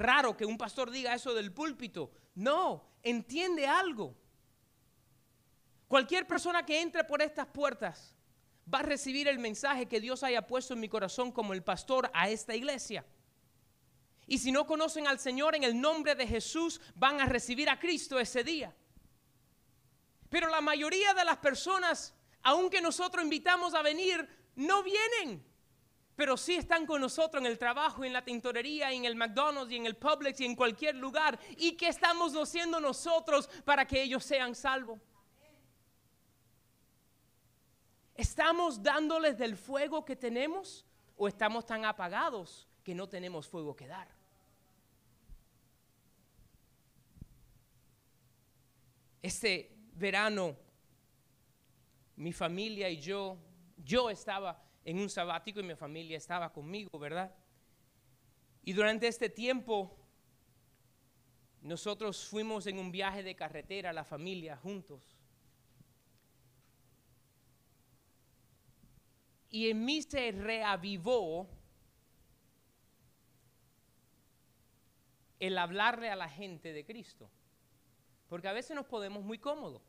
raro 0.00 0.36
que 0.36 0.44
un 0.44 0.58
pastor 0.58 0.90
diga 0.90 1.14
eso 1.14 1.32
del 1.34 1.52
púlpito. 1.52 2.10
No, 2.34 2.84
entiende 3.02 3.66
algo. 3.66 4.21
Cualquier 5.92 6.26
persona 6.26 6.64
que 6.64 6.80
entre 6.80 7.04
por 7.04 7.20
estas 7.20 7.46
puertas 7.48 8.14
va 8.72 8.78
a 8.78 8.82
recibir 8.82 9.28
el 9.28 9.38
mensaje 9.38 9.84
que 9.84 10.00
Dios 10.00 10.22
haya 10.22 10.46
puesto 10.46 10.72
en 10.72 10.80
mi 10.80 10.88
corazón 10.88 11.30
como 11.30 11.52
el 11.52 11.62
pastor 11.62 12.10
a 12.14 12.30
esta 12.30 12.56
iglesia. 12.56 13.04
Y 14.26 14.38
si 14.38 14.52
no 14.52 14.66
conocen 14.66 15.06
al 15.06 15.18
Señor 15.18 15.54
en 15.54 15.64
el 15.64 15.78
nombre 15.78 16.14
de 16.14 16.26
Jesús, 16.26 16.80
van 16.94 17.20
a 17.20 17.26
recibir 17.26 17.68
a 17.68 17.78
Cristo 17.78 18.18
ese 18.18 18.42
día. 18.42 18.74
Pero 20.30 20.48
la 20.48 20.62
mayoría 20.62 21.12
de 21.12 21.26
las 21.26 21.36
personas, 21.36 22.14
aunque 22.42 22.80
nosotros 22.80 23.22
invitamos 23.22 23.74
a 23.74 23.82
venir, 23.82 24.26
no 24.56 24.82
vienen. 24.82 25.44
Pero 26.16 26.38
sí 26.38 26.54
están 26.54 26.86
con 26.86 27.02
nosotros 27.02 27.42
en 27.42 27.46
el 27.48 27.58
trabajo, 27.58 28.02
en 28.02 28.14
la 28.14 28.24
tintorería, 28.24 28.92
en 28.92 29.04
el 29.04 29.14
McDonald's 29.14 29.70
y 29.70 29.76
en 29.76 29.84
el 29.84 29.96
Publix 29.96 30.40
y 30.40 30.46
en 30.46 30.56
cualquier 30.56 30.94
lugar. 30.94 31.38
¿Y 31.58 31.72
qué 31.72 31.88
estamos 31.88 32.32
haciendo 32.34 32.80
nosotros 32.80 33.46
para 33.66 33.86
que 33.86 34.00
ellos 34.00 34.24
sean 34.24 34.54
salvos? 34.54 34.98
¿Estamos 38.14 38.82
dándoles 38.82 39.38
del 39.38 39.56
fuego 39.56 40.04
que 40.04 40.16
tenemos 40.16 40.84
o 41.16 41.28
estamos 41.28 41.64
tan 41.64 41.84
apagados 41.84 42.68
que 42.84 42.94
no 42.94 43.08
tenemos 43.08 43.48
fuego 43.48 43.74
que 43.74 43.86
dar? 43.86 44.08
Este 49.22 49.74
verano, 49.94 50.56
mi 52.16 52.32
familia 52.32 52.90
y 52.90 53.00
yo, 53.00 53.38
yo 53.76 54.10
estaba 54.10 54.62
en 54.84 54.98
un 54.98 55.08
sabático 55.08 55.60
y 55.60 55.62
mi 55.62 55.76
familia 55.76 56.16
estaba 56.16 56.52
conmigo, 56.52 56.98
¿verdad? 56.98 57.34
Y 58.64 58.72
durante 58.72 59.06
este 59.06 59.28
tiempo, 59.28 59.96
nosotros 61.60 62.28
fuimos 62.28 62.66
en 62.66 62.78
un 62.78 62.90
viaje 62.90 63.22
de 63.22 63.36
carretera, 63.36 63.92
la 63.92 64.04
familia, 64.04 64.56
juntos. 64.56 65.11
Y 69.52 69.68
en 69.68 69.84
mí 69.84 70.00
se 70.00 70.32
reavivó 70.32 71.46
el 75.38 75.58
hablarle 75.58 76.10
a 76.10 76.16
la 76.16 76.28
gente 76.28 76.72
de 76.72 76.86
Cristo. 76.86 77.30
Porque 78.30 78.48
a 78.48 78.54
veces 78.54 78.74
nos 78.74 78.86
podemos 78.86 79.22
muy 79.22 79.38
cómodos. 79.38 79.82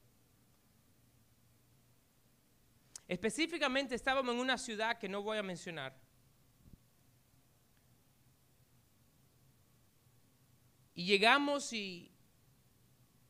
Específicamente 3.08 3.96
estábamos 3.96 4.36
en 4.36 4.42
una 4.42 4.58
ciudad 4.58 4.98
que 4.98 5.08
no 5.08 5.24
voy 5.24 5.38
a 5.38 5.44
mencionar. 5.44 5.96
Y 10.94 11.06
llegamos 11.06 11.72
y 11.72 12.12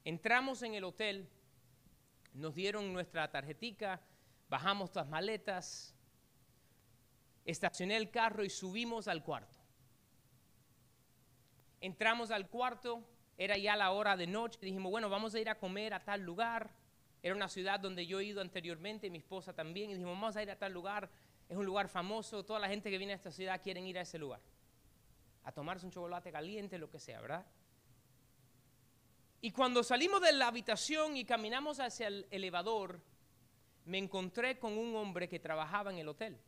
entramos 0.03 0.63
en 0.63 0.73
el 0.73 0.83
hotel, 0.83 1.29
nos 2.33 2.55
dieron 2.55 2.91
nuestra 2.91 3.29
tarjetica, 3.29 4.01
bajamos 4.49 4.95
las 4.95 5.07
maletas, 5.07 5.93
Estacioné 7.45 7.97
el 7.97 8.09
carro 8.09 8.43
y 8.43 8.49
subimos 8.49 9.07
al 9.07 9.23
cuarto. 9.23 9.59
Entramos 11.81 12.31
al 12.31 12.47
cuarto, 12.47 13.03
era 13.37 13.57
ya 13.57 13.75
la 13.75 13.91
hora 13.91 14.15
de 14.15 14.27
noche, 14.27 14.57
dijimos, 14.61 14.89
bueno, 14.89 15.09
vamos 15.09 15.35
a 15.35 15.39
ir 15.39 15.49
a 15.49 15.59
comer 15.59 15.93
a 15.93 16.03
tal 16.03 16.21
lugar. 16.21 16.71
Era 17.21 17.35
una 17.35 17.49
ciudad 17.49 17.79
donde 17.79 18.05
yo 18.05 18.19
he 18.19 18.25
ido 18.25 18.41
anteriormente, 18.41 19.09
mi 19.09 19.17
esposa 19.17 19.53
también, 19.53 19.89
y 19.89 19.93
dijimos, 19.93 20.13
vamos 20.13 20.37
a 20.37 20.43
ir 20.43 20.51
a 20.51 20.57
tal 20.57 20.71
lugar, 20.71 21.09
es 21.49 21.57
un 21.57 21.65
lugar 21.65 21.89
famoso, 21.89 22.45
toda 22.45 22.59
la 22.59 22.69
gente 22.69 22.89
que 22.89 22.97
viene 22.97 23.13
a 23.13 23.15
esta 23.17 23.31
ciudad 23.31 23.61
quieren 23.61 23.85
ir 23.85 23.97
a 23.97 24.01
ese 24.01 24.17
lugar, 24.17 24.41
a 25.43 25.51
tomarse 25.51 25.85
un 25.85 25.91
chocolate 25.91 26.31
caliente, 26.31 26.77
lo 26.77 26.89
que 26.89 26.99
sea, 26.99 27.19
¿verdad? 27.19 27.45
Y 29.41 29.51
cuando 29.51 29.83
salimos 29.83 30.21
de 30.21 30.31
la 30.31 30.47
habitación 30.47 31.17
y 31.17 31.25
caminamos 31.25 31.81
hacia 31.81 32.07
el 32.07 32.27
elevador, 32.31 33.01
me 33.83 33.97
encontré 33.97 34.57
con 34.57 34.77
un 34.77 34.95
hombre 34.95 35.27
que 35.27 35.39
trabajaba 35.39 35.91
en 35.91 35.97
el 35.97 36.07
hotel 36.07 36.39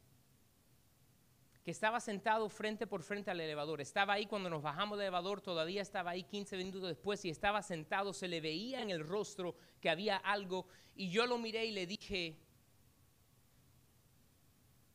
que 1.66 1.72
estaba 1.72 2.00
sentado 2.00 2.48
frente 2.48 2.86
por 2.86 3.02
frente 3.02 3.32
al 3.32 3.42
elevador. 3.42 3.82
Estaba 3.82 4.14
ahí 4.14 4.28
cuando 4.28 4.52
nos 4.52 4.62
bajamos 4.62 5.00
del 5.00 5.06
elevador, 5.06 5.42
todavía 5.42 5.82
estaba 5.82 6.12
ahí 6.12 6.24
15 6.24 6.58
minutos 6.58 6.84
después 6.84 7.26
y 7.26 7.32
estaba 7.32 7.64
sentado, 7.64 8.14
se 8.14 8.28
le 8.28 8.40
veía 8.40 8.84
en 8.84 8.92
el 8.92 9.00
rostro 9.00 9.56
que 9.82 9.90
había 9.90 10.18
algo 10.18 10.68
y 10.96 11.10
yo 11.10 11.26
lo 11.26 11.40
miré 11.40 11.66
y 11.66 11.72
le 11.72 11.88
dije, 11.88 12.38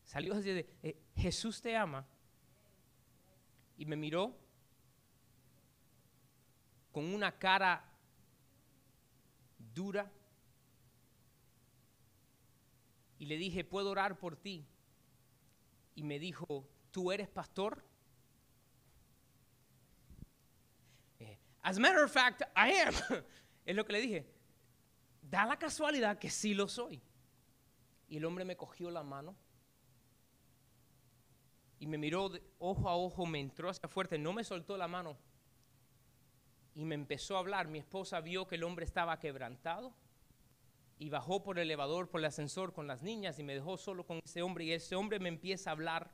salió 0.05 0.33
así 0.33 0.53
de, 0.53 0.69
eh, 0.85 0.97
Jesús 1.17 1.61
te 1.61 1.77
ama. 1.77 2.07
Y 3.77 3.85
me 3.85 3.97
miró 3.97 4.39
con 6.93 7.13
una 7.13 7.37
cara 7.37 7.85
dura 9.59 10.09
y 13.19 13.27
le 13.27 13.37
dije, 13.37 13.65
¿puedo 13.65 13.91
orar 13.91 14.17
por 14.21 14.37
ti? 14.37 14.65
Y 15.95 16.03
me 16.03 16.19
dijo, 16.19 16.67
¿tú 16.91 17.13
eres 17.13 17.29
pastor? 17.29 17.85
Eh, 21.19 21.39
as 21.63 21.77
a 21.77 21.81
matter 21.81 22.05
of 22.05 22.13
fact, 22.13 22.43
I 22.57 22.73
am. 22.81 22.95
es 23.65 23.77
lo 23.77 23.85
que 23.85 23.93
le 23.93 24.01
dije. 24.01 24.27
Da 25.23 25.47
la 25.47 25.59
casualidad 25.59 26.19
que 26.19 26.31
sí 26.31 26.55
lo 26.55 26.69
soy. 26.69 27.01
Y 28.09 28.17
el 28.17 28.25
hombre 28.25 28.45
me 28.45 28.57
cogió 28.57 28.91
la 28.91 29.03
mano 29.03 29.37
y 31.79 31.87
me 31.87 31.97
miró 31.97 32.29
de 32.29 32.43
ojo 32.59 32.89
a 32.89 32.97
ojo, 32.97 33.25
me 33.25 33.41
entró 33.41 33.71
hacia 33.71 33.89
fuerte, 33.89 34.19
no 34.19 34.33
me 34.33 34.45
soltó 34.45 34.77
la 34.77 34.87
mano 34.87 35.17
y 36.75 36.85
me 36.85 36.95
empezó 36.95 37.37
a 37.37 37.41
hablar. 37.41 37.69
Mi 37.69 37.79
esposa 37.79 38.21
vio 38.21 38.47
que 38.47 38.57
el 38.57 38.65
hombre 38.65 38.85
estaba 38.85 39.19
quebrantado 39.19 39.95
y 41.01 41.09
bajó 41.09 41.43
por 41.43 41.59
el 41.59 41.63
elevador, 41.63 42.11
por 42.11 42.21
el 42.21 42.27
ascensor 42.27 42.75
con 42.75 42.87
las 42.87 43.01
niñas 43.03 43.39
y 43.39 43.43
me 43.43 43.55
dejó 43.55 43.79
solo 43.79 44.05
con 44.05 44.21
ese 44.23 44.43
hombre 44.43 44.67
y 44.67 44.73
ese 44.73 44.95
hombre 44.95 45.19
me 45.19 45.31
empieza 45.31 45.71
a 45.71 45.73
hablar. 45.73 46.11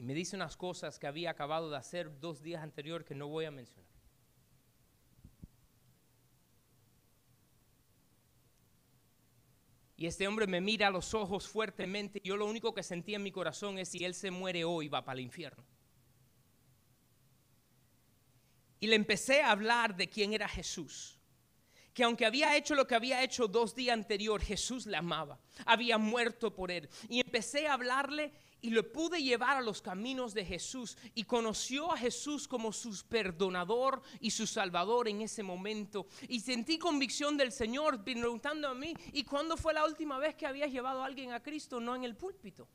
Y 0.00 0.02
me 0.02 0.14
dice 0.14 0.34
unas 0.34 0.56
cosas 0.56 0.98
que 0.98 1.06
había 1.06 1.30
acabado 1.30 1.70
de 1.70 1.76
hacer 1.76 2.18
dos 2.18 2.42
días 2.42 2.60
anterior 2.60 3.04
que 3.04 3.14
no 3.14 3.28
voy 3.28 3.44
a 3.44 3.52
mencionar. 3.52 3.88
Y 9.96 10.06
este 10.06 10.26
hombre 10.26 10.48
me 10.48 10.60
mira 10.60 10.88
a 10.88 10.90
los 10.90 11.14
ojos 11.14 11.46
fuertemente. 11.46 12.20
Y 12.22 12.28
yo 12.28 12.36
lo 12.36 12.46
único 12.46 12.74
que 12.74 12.82
sentía 12.82 13.16
en 13.16 13.22
mi 13.22 13.30
corazón 13.30 13.78
es 13.78 13.90
si 13.90 14.04
él 14.04 14.14
se 14.14 14.32
muere 14.32 14.64
hoy 14.64 14.88
va 14.88 15.04
para 15.04 15.20
el 15.20 15.24
infierno. 15.24 15.64
Y 18.80 18.86
le 18.86 18.96
empecé 18.96 19.42
a 19.42 19.50
hablar 19.50 19.96
de 19.96 20.08
quién 20.08 20.32
era 20.32 20.48
Jesús. 20.48 21.18
Que 21.94 22.04
aunque 22.04 22.26
había 22.26 22.56
hecho 22.56 22.74
lo 22.74 22.86
que 22.86 22.94
había 22.94 23.22
hecho 23.22 23.48
dos 23.48 23.74
días 23.74 23.94
anterior, 23.94 24.42
Jesús 24.42 24.84
le 24.86 24.98
amaba. 24.98 25.40
Había 25.64 25.96
muerto 25.96 26.54
por 26.54 26.70
él. 26.70 26.90
Y 27.08 27.20
empecé 27.20 27.66
a 27.66 27.72
hablarle 27.72 28.32
y 28.60 28.70
lo 28.70 28.92
pude 28.92 29.22
llevar 29.22 29.56
a 29.56 29.62
los 29.62 29.80
caminos 29.80 30.34
de 30.34 30.44
Jesús. 30.44 30.98
Y 31.14 31.24
conoció 31.24 31.90
a 31.90 31.96
Jesús 31.96 32.46
como 32.46 32.70
su 32.72 33.02
perdonador 33.08 34.02
y 34.20 34.30
su 34.30 34.46
salvador 34.46 35.08
en 35.08 35.22
ese 35.22 35.42
momento. 35.42 36.06
Y 36.28 36.40
sentí 36.40 36.78
convicción 36.78 37.38
del 37.38 37.50
Señor 37.50 38.04
preguntando 38.04 38.68
a 38.68 38.74
mí, 38.74 38.94
¿y 39.12 39.24
cuándo 39.24 39.56
fue 39.56 39.72
la 39.72 39.86
última 39.86 40.18
vez 40.18 40.34
que 40.34 40.46
habías 40.46 40.70
llevado 40.70 41.02
a 41.02 41.06
alguien 41.06 41.32
a 41.32 41.42
Cristo? 41.42 41.80
No 41.80 41.96
en 41.96 42.04
el 42.04 42.14
púlpito. 42.14 42.68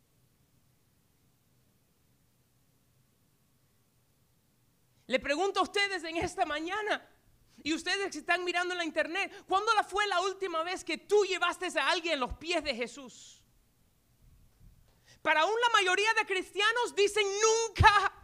Le 5.12 5.20
pregunto 5.20 5.60
a 5.60 5.64
ustedes 5.64 6.06
en 6.06 6.16
esta 6.16 6.46
mañana, 6.46 7.06
y 7.62 7.74
ustedes 7.74 8.14
que 8.14 8.20
están 8.20 8.46
mirando 8.46 8.74
en 8.74 8.78
la 8.78 8.86
internet, 8.86 9.44
¿cuándo 9.46 9.70
fue 9.84 10.08
la 10.08 10.22
última 10.22 10.64
vez 10.64 10.86
que 10.86 10.98
tú 10.98 11.26
llevaste 11.26 11.68
a 11.78 11.90
alguien 11.90 12.14
en 12.14 12.22
los 12.22 12.34
pies 12.38 12.64
de 12.64 12.74
Jesús? 12.74 13.44
Para 15.22 15.42
aún 15.42 15.54
la 15.60 15.70
mayoría 15.74 16.14
de 16.14 16.26
cristianos 16.26 16.96
dicen 16.96 17.26
nunca. 17.28 18.21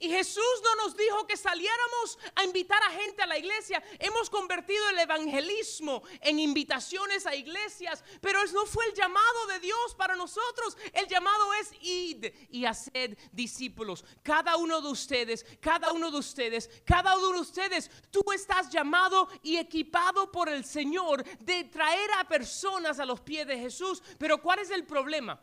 Y 0.00 0.08
Jesús 0.08 0.42
no 0.64 0.82
nos 0.82 0.96
dijo 0.96 1.26
que 1.26 1.36
saliéramos 1.36 2.18
a 2.34 2.44
invitar 2.44 2.82
a 2.82 2.90
gente 2.90 3.20
a 3.20 3.26
la 3.26 3.36
iglesia. 3.36 3.82
Hemos 3.98 4.30
convertido 4.30 4.88
el 4.88 4.98
evangelismo 4.98 6.02
en 6.22 6.38
invitaciones 6.38 7.26
a 7.26 7.34
iglesias, 7.34 8.02
pero 8.22 8.42
eso 8.42 8.54
no 8.54 8.64
fue 8.64 8.86
el 8.86 8.94
llamado 8.94 9.46
de 9.48 9.60
Dios 9.60 9.94
para 9.98 10.16
nosotros. 10.16 10.78
El 10.94 11.06
llamado 11.06 11.52
es 11.52 11.72
id 11.82 12.32
y 12.48 12.64
hacer 12.64 13.18
discípulos. 13.30 14.02
Cada 14.22 14.56
uno 14.56 14.80
de 14.80 14.88
ustedes, 14.88 15.44
cada 15.60 15.92
uno 15.92 16.10
de 16.10 16.16
ustedes, 16.16 16.70
cada 16.86 17.18
uno 17.18 17.32
de 17.32 17.40
ustedes, 17.40 17.90
tú 18.10 18.22
estás 18.32 18.70
llamado 18.70 19.28
y 19.42 19.58
equipado 19.58 20.32
por 20.32 20.48
el 20.48 20.64
Señor 20.64 21.22
de 21.40 21.64
traer 21.64 22.10
a 22.18 22.24
personas 22.24 23.00
a 23.00 23.04
los 23.04 23.20
pies 23.20 23.46
de 23.46 23.58
Jesús. 23.58 24.02
Pero 24.18 24.40
¿cuál 24.40 24.60
es 24.60 24.70
el 24.70 24.86
problema? 24.86 25.38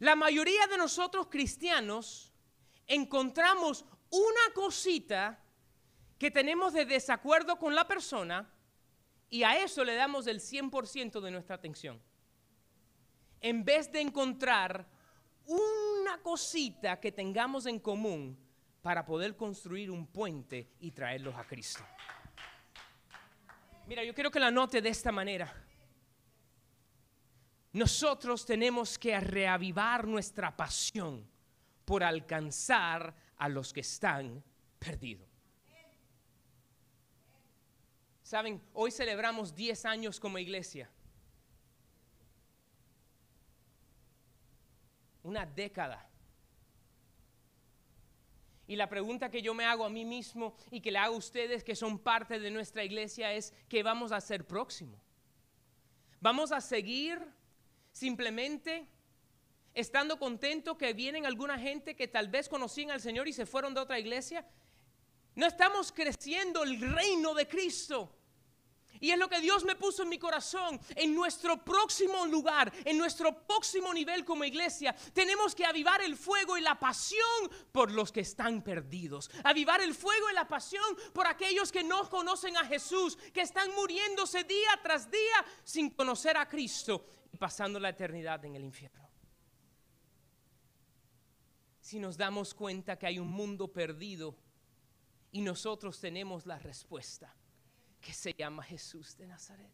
La 0.00 0.16
mayoría 0.16 0.66
de 0.66 0.76
nosotros 0.76 1.28
cristianos 1.30 2.31
encontramos 2.92 3.86
una 4.10 4.54
cosita 4.54 5.42
que 6.18 6.30
tenemos 6.30 6.74
de 6.74 6.84
desacuerdo 6.84 7.58
con 7.58 7.74
la 7.74 7.88
persona 7.88 8.52
y 9.30 9.44
a 9.44 9.56
eso 9.62 9.82
le 9.82 9.94
damos 9.94 10.26
el 10.26 10.40
100% 10.40 11.20
de 11.20 11.30
nuestra 11.30 11.56
atención. 11.56 12.00
En 13.40 13.64
vez 13.64 13.90
de 13.90 14.02
encontrar 14.02 14.86
una 15.46 16.20
cosita 16.22 17.00
que 17.00 17.12
tengamos 17.12 17.64
en 17.64 17.80
común 17.80 18.38
para 18.82 19.06
poder 19.06 19.36
construir 19.36 19.90
un 19.90 20.06
puente 20.06 20.74
y 20.80 20.90
traerlos 20.90 21.34
a 21.34 21.44
Cristo. 21.44 21.82
Mira, 23.86 24.04
yo 24.04 24.14
quiero 24.14 24.30
que 24.30 24.38
la 24.38 24.50
note 24.50 24.82
de 24.82 24.90
esta 24.90 25.10
manera. 25.10 25.50
Nosotros 27.72 28.44
tenemos 28.44 28.98
que 28.98 29.18
reavivar 29.18 30.06
nuestra 30.06 30.54
pasión 30.54 31.31
por 31.92 32.04
alcanzar 32.04 33.14
a 33.36 33.50
los 33.50 33.70
que 33.70 33.80
están 33.80 34.42
perdidos. 34.78 35.28
Saben, 38.22 38.62
hoy 38.72 38.90
celebramos 38.90 39.54
10 39.54 39.84
años 39.84 40.18
como 40.18 40.38
iglesia. 40.38 40.88
Una 45.22 45.44
década. 45.44 46.08
Y 48.66 48.76
la 48.76 48.88
pregunta 48.88 49.30
que 49.30 49.42
yo 49.42 49.52
me 49.52 49.66
hago 49.66 49.84
a 49.84 49.90
mí 49.90 50.06
mismo 50.06 50.56
y 50.70 50.80
que 50.80 50.92
le 50.92 50.96
hago 50.96 51.16
a 51.16 51.18
ustedes 51.18 51.62
que 51.62 51.76
son 51.76 51.98
parte 51.98 52.38
de 52.38 52.50
nuestra 52.50 52.84
iglesia 52.84 53.34
es, 53.34 53.52
¿qué 53.68 53.82
vamos 53.82 54.12
a 54.12 54.16
hacer 54.16 54.46
próximo? 54.46 54.98
¿Vamos 56.22 56.52
a 56.52 56.62
seguir 56.62 57.18
simplemente 57.90 58.88
estando 59.74 60.18
contento 60.18 60.76
que 60.76 60.92
vienen 60.92 61.26
alguna 61.26 61.58
gente 61.58 61.96
que 61.96 62.08
tal 62.08 62.28
vez 62.28 62.48
conocían 62.48 62.90
al 62.90 63.00
Señor 63.00 63.28
y 63.28 63.32
se 63.32 63.46
fueron 63.46 63.74
de 63.74 63.80
otra 63.80 63.98
iglesia. 63.98 64.46
No 65.34 65.46
estamos 65.46 65.92
creciendo 65.92 66.62
el 66.62 66.80
reino 66.80 67.34
de 67.34 67.48
Cristo. 67.48 68.18
Y 69.00 69.10
es 69.10 69.18
lo 69.18 69.28
que 69.28 69.40
Dios 69.40 69.64
me 69.64 69.74
puso 69.74 70.04
en 70.04 70.10
mi 70.10 70.18
corazón. 70.18 70.78
En 70.94 71.12
nuestro 71.12 71.64
próximo 71.64 72.24
lugar, 72.26 72.72
en 72.84 72.96
nuestro 72.96 73.44
próximo 73.46 73.92
nivel 73.92 74.24
como 74.24 74.44
iglesia, 74.44 74.94
tenemos 75.12 75.56
que 75.56 75.64
avivar 75.64 76.02
el 76.02 76.16
fuego 76.16 76.56
y 76.56 76.60
la 76.60 76.78
pasión 76.78 77.50
por 77.72 77.90
los 77.90 78.12
que 78.12 78.20
están 78.20 78.62
perdidos. 78.62 79.28
Avivar 79.42 79.80
el 79.80 79.94
fuego 79.94 80.30
y 80.30 80.34
la 80.34 80.46
pasión 80.46 80.84
por 81.12 81.26
aquellos 81.26 81.72
que 81.72 81.82
no 81.82 82.08
conocen 82.08 82.56
a 82.56 82.64
Jesús, 82.64 83.18
que 83.32 83.40
están 83.40 83.74
muriéndose 83.74 84.44
día 84.44 84.78
tras 84.84 85.10
día 85.10 85.44
sin 85.64 85.90
conocer 85.90 86.36
a 86.36 86.48
Cristo 86.48 87.04
y 87.32 87.36
pasando 87.38 87.80
la 87.80 87.88
eternidad 87.88 88.44
en 88.44 88.54
el 88.54 88.62
infierno 88.62 89.01
si 91.92 92.00
nos 92.00 92.16
damos 92.16 92.54
cuenta 92.54 92.98
que 92.98 93.06
hay 93.06 93.18
un 93.18 93.28
mundo 93.28 93.70
perdido 93.70 94.34
y 95.30 95.42
nosotros 95.42 96.00
tenemos 96.00 96.46
la 96.46 96.58
respuesta 96.58 97.36
que 98.00 98.14
se 98.14 98.32
llama 98.32 98.62
Jesús 98.62 99.14
de 99.18 99.26
Nazaret. 99.26 99.70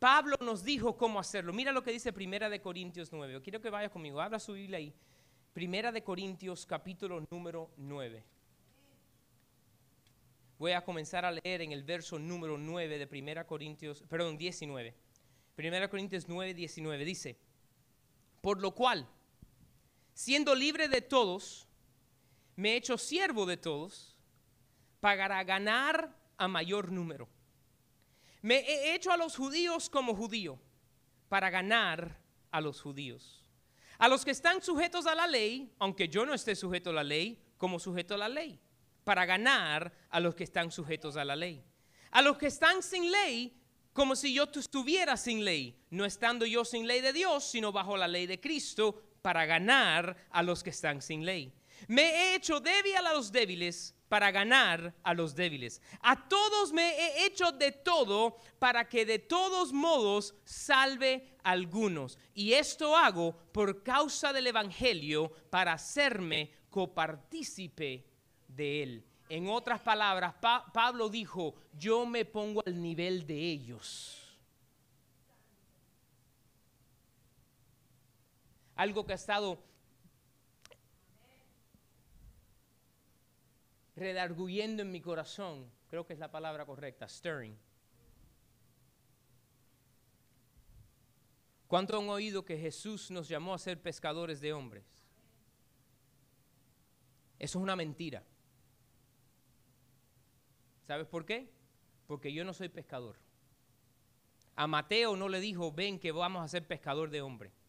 Pablo 0.00 0.36
nos 0.40 0.64
dijo 0.64 0.96
cómo 0.96 1.20
hacerlo. 1.20 1.52
Mira 1.52 1.70
lo 1.70 1.84
que 1.84 1.92
dice 1.92 2.12
Primera 2.12 2.50
de 2.50 2.60
Corintios 2.60 3.12
9. 3.12 3.40
quiero 3.40 3.60
que 3.60 3.70
vaya 3.70 3.88
conmigo. 3.88 4.20
Abra 4.20 4.40
su 4.40 4.54
Biblia 4.54 4.78
ahí. 4.78 4.92
Primera 5.52 5.92
de 5.92 6.02
Corintios 6.02 6.66
capítulo 6.66 7.24
número 7.30 7.70
9. 7.76 8.24
Voy 10.58 10.72
a 10.72 10.84
comenzar 10.84 11.24
a 11.24 11.30
leer 11.30 11.60
en 11.60 11.70
el 11.70 11.84
verso 11.84 12.18
número 12.18 12.58
9 12.58 12.98
de 12.98 13.06
Primera 13.06 13.46
Corintios, 13.46 14.02
perdón, 14.08 14.36
19. 14.36 14.92
Primera 15.54 15.88
Corintios 15.88 16.28
9, 16.28 16.52
19 16.52 17.04
dice, 17.04 17.38
por 18.40 18.60
lo 18.60 18.74
cual 18.74 19.08
siendo 20.14 20.54
libre 20.54 20.88
de 20.88 21.02
todos, 21.02 21.68
me 22.56 22.72
he 22.72 22.76
hecho 22.76 22.96
siervo 22.96 23.46
de 23.46 23.56
todos 23.56 24.16
para 25.00 25.42
ganar 25.44 26.16
a 26.38 26.48
mayor 26.48 26.90
número. 26.90 27.28
Me 28.40 28.60
he 28.60 28.94
hecho 28.94 29.10
a 29.10 29.16
los 29.16 29.36
judíos 29.36 29.90
como 29.90 30.14
judío 30.14 30.58
para 31.28 31.50
ganar 31.50 32.20
a 32.50 32.60
los 32.60 32.80
judíos. 32.80 33.42
A 33.98 34.08
los 34.08 34.24
que 34.24 34.30
están 34.30 34.62
sujetos 34.62 35.06
a 35.06 35.14
la 35.14 35.26
ley, 35.26 35.72
aunque 35.78 36.08
yo 36.08 36.26
no 36.26 36.34
esté 36.34 36.54
sujeto 36.54 36.90
a 36.90 36.94
la 36.94 37.04
ley, 37.04 37.42
como 37.58 37.78
sujeto 37.78 38.14
a 38.14 38.18
la 38.18 38.28
ley, 38.28 38.60
para 39.04 39.24
ganar 39.26 39.92
a 40.10 40.20
los 40.20 40.34
que 40.34 40.44
están 40.44 40.70
sujetos 40.70 41.16
a 41.16 41.24
la 41.24 41.36
ley. 41.36 41.64
A 42.10 42.22
los 42.22 42.36
que 42.36 42.46
están 42.46 42.82
sin 42.82 43.10
ley, 43.10 43.60
como 43.92 44.16
si 44.16 44.34
yo 44.34 44.44
estuviera 44.54 45.16
sin 45.16 45.44
ley, 45.44 45.80
no 45.90 46.04
estando 46.04 46.44
yo 46.46 46.64
sin 46.64 46.86
ley 46.86 47.00
de 47.00 47.12
Dios, 47.12 47.44
sino 47.44 47.72
bajo 47.72 47.96
la 47.96 48.08
ley 48.08 48.26
de 48.26 48.40
Cristo, 48.40 49.03
para 49.24 49.46
ganar 49.46 50.18
a 50.28 50.42
los 50.42 50.62
que 50.62 50.68
están 50.68 51.00
sin 51.00 51.24
ley. 51.24 51.50
Me 51.88 52.02
he 52.02 52.34
hecho 52.34 52.60
débil 52.60 52.94
a 52.96 53.14
los 53.14 53.32
débiles 53.32 53.94
para 54.06 54.30
ganar 54.30 54.94
a 55.02 55.14
los 55.14 55.34
débiles. 55.34 55.80
A 56.02 56.28
todos 56.28 56.74
me 56.74 56.90
he 56.90 57.24
hecho 57.24 57.50
de 57.50 57.72
todo 57.72 58.36
para 58.58 58.86
que 58.86 59.06
de 59.06 59.18
todos 59.18 59.72
modos 59.72 60.34
salve 60.44 61.38
algunos. 61.42 62.18
Y 62.34 62.52
esto 62.52 62.94
hago 62.94 63.34
por 63.50 63.82
causa 63.82 64.30
del 64.30 64.48
Evangelio 64.48 65.32
para 65.48 65.72
hacerme 65.72 66.52
copartícipe 66.68 68.04
de 68.46 68.82
él. 68.82 69.06
En 69.30 69.48
otras 69.48 69.80
palabras, 69.80 70.34
Pablo 70.74 71.08
dijo, 71.08 71.54
yo 71.72 72.04
me 72.04 72.26
pongo 72.26 72.62
al 72.66 72.78
nivel 72.78 73.26
de 73.26 73.36
ellos 73.38 74.23
algo 78.76 79.06
que 79.06 79.12
ha 79.12 79.16
estado 79.16 79.58
redarguyendo 83.96 84.82
en 84.82 84.90
mi 84.90 85.00
corazón, 85.00 85.70
creo 85.88 86.06
que 86.06 86.14
es 86.14 86.18
la 86.18 86.30
palabra 86.30 86.66
correcta, 86.66 87.08
stirring. 87.08 87.56
¿Cuánto 91.68 91.98
han 91.98 92.08
oído 92.08 92.44
que 92.44 92.58
Jesús 92.58 93.10
nos 93.10 93.28
llamó 93.28 93.54
a 93.54 93.58
ser 93.58 93.80
pescadores 93.80 94.40
de 94.40 94.52
hombres? 94.52 94.84
Eso 97.38 97.58
es 97.58 97.62
una 97.62 97.76
mentira. 97.76 98.22
¿Sabes 100.86 101.06
por 101.06 101.24
qué? 101.24 101.50
Porque 102.06 102.32
yo 102.32 102.44
no 102.44 102.52
soy 102.52 102.68
pescador. 102.68 103.16
A 104.56 104.66
Mateo 104.66 105.16
no 105.16 105.28
le 105.28 105.40
dijo, 105.40 105.72
ven 105.72 105.98
que 105.98 106.12
vamos 106.12 106.44
a 106.44 106.48
ser 106.48 106.66
pescador 106.66 107.10
de 107.10 107.22
hombres 107.22 107.63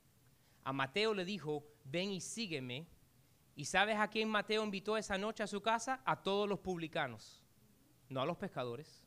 a 0.65 0.73
Mateo 0.73 1.13
le 1.13 1.23
dijo, 1.23 1.63
ven 1.85 2.11
y 2.11 2.19
sígueme. 2.19 2.87
¿Y 3.55 3.65
sabes 3.65 3.97
a 3.97 4.09
quién 4.09 4.27
Mateo 4.27 4.63
invitó 4.63 4.97
esa 4.97 5.17
noche 5.17 5.43
a 5.43 5.47
su 5.47 5.61
casa? 5.61 6.01
A 6.03 6.21
todos 6.21 6.49
los 6.49 6.59
publicanos, 6.59 7.41
no 8.09 8.19
a 8.19 8.25
los 8.25 8.35
pescadores. 8.35 9.05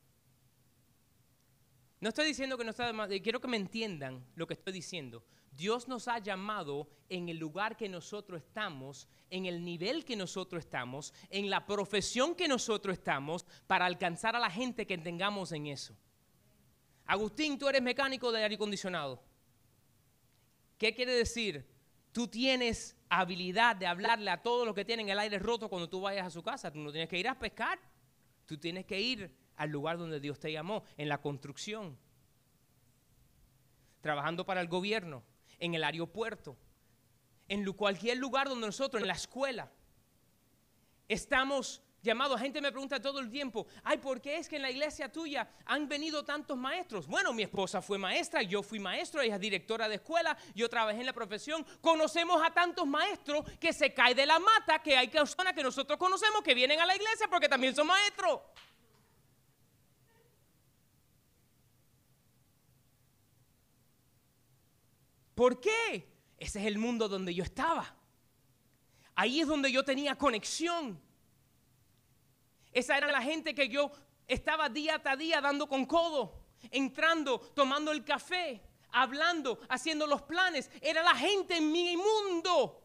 No 2.01 2.09
estoy 2.11 2.27
diciendo 2.27 2.57
que 2.57 2.65
no 2.65 2.71
está 2.71 3.07
de 3.09 3.21
quiero 3.21 3.41
que 3.41 3.49
me 3.49 3.57
entiendan 3.57 4.25
lo 4.37 4.47
que 4.47 4.55
estoy 4.55 4.73
diciendo. 4.73 5.25
Dios 5.51 5.89
nos 5.89 6.07
ha 6.07 6.21
llamado 6.21 6.89
en 7.09 7.29
el 7.29 7.39
lugar 7.39 7.77
que 7.77 7.89
nosotros 7.89 8.41
estamos, 8.41 9.09
en 9.29 9.47
el 9.47 9.65
nivel 9.65 10.05
que 10.05 10.15
nosotros 10.15 10.65
estamos, 10.65 11.13
en 11.29 11.51
la 11.51 11.67
profesión 11.67 12.37
que 12.37 12.47
nosotros 12.47 12.97
estamos, 12.97 13.45
para 13.67 13.85
alcanzar 13.85 14.37
a 14.37 14.39
la 14.39 14.49
gente 14.51 14.87
que 14.87 14.97
tengamos 14.97 15.51
en 15.51 15.67
eso. 15.67 15.97
Agustín, 17.05 17.59
tú 17.59 17.69
eres 17.69 17.83
mecánico 17.83 18.31
de 18.31 18.45
aire 18.45 18.55
acondicionado. 18.55 19.21
¿Qué 20.79 20.95
quiere 20.95 21.13
decir? 21.13 21.67
Tú 22.13 22.29
tienes 22.29 22.97
habilidad 23.09 23.77
de 23.77 23.87
hablarle 23.87 24.31
a 24.31 24.43
todos 24.43 24.65
los 24.65 24.75
que 24.75 24.85
tienen 24.85 25.09
el 25.09 25.19
aire 25.19 25.39
roto 25.39 25.69
cuando 25.69 25.89
tú 25.89 26.01
vayas 26.01 26.27
a 26.27 26.31
su 26.31 26.43
casa. 26.43 26.73
Tú 26.73 26.79
no 26.79 26.91
tienes 26.91 27.09
que 27.09 27.19
ir 27.19 27.29
a 27.29 27.39
pescar. 27.39 27.79
Tú 28.47 28.57
tienes 28.57 28.87
que 28.87 29.01
ir 29.01 29.31
al 29.57 29.71
lugar 29.71 29.99
donde 29.99 30.21
Dios 30.21 30.39
te 30.39 30.53
llamó, 30.53 30.85
en 30.97 31.09
la 31.09 31.21
construcción, 31.21 31.99
trabajando 34.01 34.47
para 34.47 34.61
el 34.61 34.69
gobierno, 34.69 35.25
en 35.59 35.75
el 35.75 35.83
aeropuerto, 35.83 36.57
en 37.49 37.71
cualquier 37.73 38.19
lugar 38.19 38.49
donde 38.49 38.69
nosotros, 38.69 39.03
en 39.03 39.09
la 39.09 39.15
escuela, 39.15 39.73
estamos 41.09 41.83
llamado, 42.03 42.39
gente 42.39 42.61
me 42.61 42.71
pregunta 42.71 43.01
todo 43.01 43.21
el 43.21 43.31
tiempo, 43.31 43.67
ay, 43.83 43.99
¿por 43.99 44.21
qué 44.21 44.37
es 44.37 44.49
que 44.49 44.57
en 44.57 44.63
la 44.63 44.71
iglesia 44.71 45.11
tuya 45.11 45.49
han 45.65 45.89
venido 45.89 46.25
tantos 46.25 46.57
maestros? 46.57 47.07
Bueno, 47.07 47.33
mi 47.33 47.43
esposa 47.43 47.83
fue 47.83 47.99
maestra, 47.99 48.43
yo 48.43 48.63
fui 48.63 48.79
maestro, 48.79 49.21
ella 49.21 49.35
es 49.35 49.41
directora 49.41 49.89
de 49.89 49.97
escuela, 49.97 50.37
yo 50.55 50.69
trabajé 50.69 51.01
en 51.01 51.07
la 51.07 51.13
profesión, 51.13 51.67
conocemos 51.81 52.41
a 52.45 52.53
tantos 52.53 52.87
maestros 52.87 53.45
que 53.59 53.73
se 53.73 53.93
cae 53.93 54.15
de 54.15 54.27
la 54.27 54.39
mata, 54.39 54.81
que 54.81 54.97
hay 54.97 55.09
personas 55.09 55.53
que 55.53 55.63
nosotros 55.63 55.99
conocemos 55.99 56.43
que 56.43 56.55
vienen 56.55 56.81
a 56.81 56.87
la 56.87 56.97
iglesia 56.97 57.29
porque 57.29 57.49
también 57.49 57.75
son 57.75 57.87
maestros. 57.87 58.41
¿Por 65.35 65.61
qué? 65.61 66.09
Ese 66.37 66.59
es 66.59 66.67
el 66.67 66.79
mundo 66.79 67.09
donde 67.09 67.33
yo 67.33 67.45
estaba. 67.45 67.95
Ahí 69.15 69.41
es 69.41 69.47
donde 69.47 69.71
yo 69.71 69.85
tenía 69.85 70.17
conexión. 70.17 71.01
Esa 72.73 72.97
era 72.97 73.11
la 73.11 73.23
gente 73.23 73.55
que 73.55 73.69
yo 73.69 73.91
estaba 74.27 74.69
día 74.69 75.01
a 75.03 75.17
día 75.17 75.41
dando 75.41 75.67
con 75.67 75.87
codo, 75.87 76.45
entrando, 76.71 77.41
tomando 77.41 77.93
el 77.93 78.05
café, 78.05 78.61
hablando, 78.91 79.59
haciendo 79.69 80.07
los 80.07 80.23
planes. 80.23 80.71
Era 80.81 81.03
la 81.03 81.15
gente 81.15 81.57
en 81.57 81.73
mi 81.73 81.97
mundo. 81.97 82.85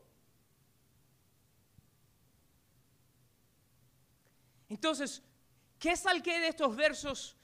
Entonces, 4.69 5.21
¿qué 5.77 5.95
salqué 5.95 6.39
de 6.39 6.47
estos 6.47 6.75
versos? 6.75 7.37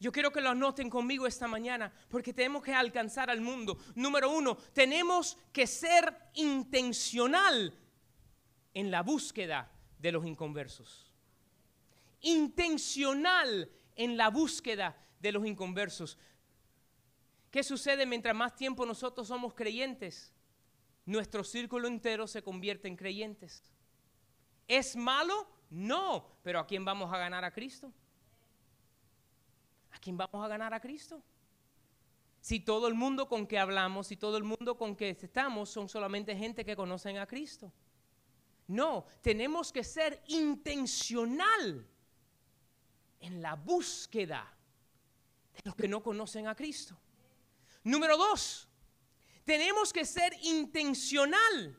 Yo 0.00 0.10
quiero 0.10 0.32
que 0.32 0.40
lo 0.40 0.50
anoten 0.50 0.88
conmigo 0.88 1.26
esta 1.26 1.48
mañana 1.48 1.92
porque 2.08 2.32
tenemos 2.32 2.62
que 2.62 2.72
alcanzar 2.72 3.30
al 3.30 3.40
mundo. 3.40 3.78
Número 3.94 4.30
uno, 4.30 4.56
tenemos 4.72 5.36
que 5.52 5.66
ser 5.66 6.16
intencional 6.34 7.76
en 8.74 8.90
la 8.90 9.02
búsqueda 9.02 9.70
de 9.98 10.12
los 10.12 10.24
inconversos 10.24 11.07
intencional 12.20 13.70
en 13.94 14.16
la 14.16 14.30
búsqueda 14.30 14.96
de 15.20 15.32
los 15.32 15.46
inconversos. 15.46 16.18
¿Qué 17.50 17.62
sucede 17.62 18.06
mientras 18.06 18.34
más 18.34 18.54
tiempo 18.54 18.84
nosotros 18.84 19.28
somos 19.28 19.54
creyentes? 19.54 20.32
Nuestro 21.06 21.42
círculo 21.42 21.88
entero 21.88 22.26
se 22.26 22.42
convierte 22.42 22.88
en 22.88 22.96
creyentes. 22.96 23.62
¿Es 24.66 24.94
malo? 24.94 25.48
No, 25.70 26.36
pero 26.42 26.60
¿a 26.60 26.66
quién 26.66 26.84
vamos 26.84 27.12
a 27.12 27.18
ganar 27.18 27.44
a 27.44 27.50
Cristo? 27.50 27.92
¿A 29.90 29.98
quién 29.98 30.16
vamos 30.16 30.44
a 30.44 30.48
ganar 30.48 30.74
a 30.74 30.80
Cristo? 30.80 31.22
Si 32.40 32.60
todo 32.60 32.86
el 32.88 32.94
mundo 32.94 33.28
con 33.28 33.46
que 33.46 33.58
hablamos, 33.58 34.06
si 34.06 34.16
todo 34.16 34.36
el 34.36 34.44
mundo 34.44 34.76
con 34.76 34.94
que 34.94 35.10
estamos 35.10 35.70
son 35.70 35.88
solamente 35.88 36.36
gente 36.36 36.64
que 36.64 36.76
conocen 36.76 37.18
a 37.18 37.26
Cristo. 37.26 37.72
No, 38.66 39.06
tenemos 39.22 39.72
que 39.72 39.82
ser 39.82 40.22
intencional 40.28 41.88
en 43.20 43.42
la 43.42 43.54
búsqueda 43.54 44.52
de 45.54 45.62
los 45.64 45.74
que 45.74 45.88
no 45.88 46.02
conocen 46.02 46.46
a 46.46 46.54
Cristo. 46.54 46.96
Número 47.84 48.16
dos, 48.16 48.68
tenemos 49.44 49.92
que 49.92 50.04
ser 50.04 50.34
intencional 50.42 51.78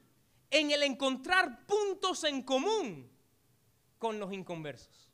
en 0.49 0.71
el 0.71 0.83
encontrar 0.83 1.65
puntos 1.65 2.23
en 2.23 2.41
común 2.41 3.09
con 3.97 4.19
los 4.19 4.33
inconversos. 4.33 5.11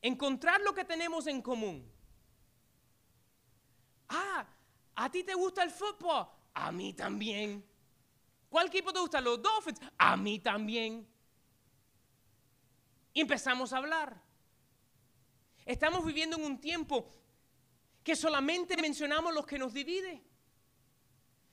Encontrar 0.00 0.60
lo 0.60 0.72
que 0.74 0.84
tenemos 0.84 1.26
en 1.26 1.42
común. 1.42 1.90
Ah, 4.08 4.46
¿a 4.94 5.10
ti 5.10 5.24
te 5.24 5.34
gusta 5.34 5.64
el 5.64 5.70
fútbol? 5.70 6.28
A 6.54 6.70
mí 6.70 6.94
también. 6.94 7.64
¿Cuál 8.48 8.68
equipo 8.68 8.92
te 8.92 9.00
gusta? 9.00 9.20
Los 9.20 9.42
Dolphins. 9.42 9.80
A 9.98 10.16
mí 10.16 10.38
también. 10.38 11.06
Y 13.12 13.20
empezamos 13.20 13.72
a 13.72 13.78
hablar. 13.78 14.22
Estamos 15.66 16.04
viviendo 16.04 16.36
en 16.36 16.44
un 16.44 16.60
tiempo 16.60 17.10
que 18.04 18.14
solamente 18.14 18.76
mencionamos 18.76 19.34
los 19.34 19.44
que 19.44 19.58
nos 19.58 19.74
divide. 19.74 20.22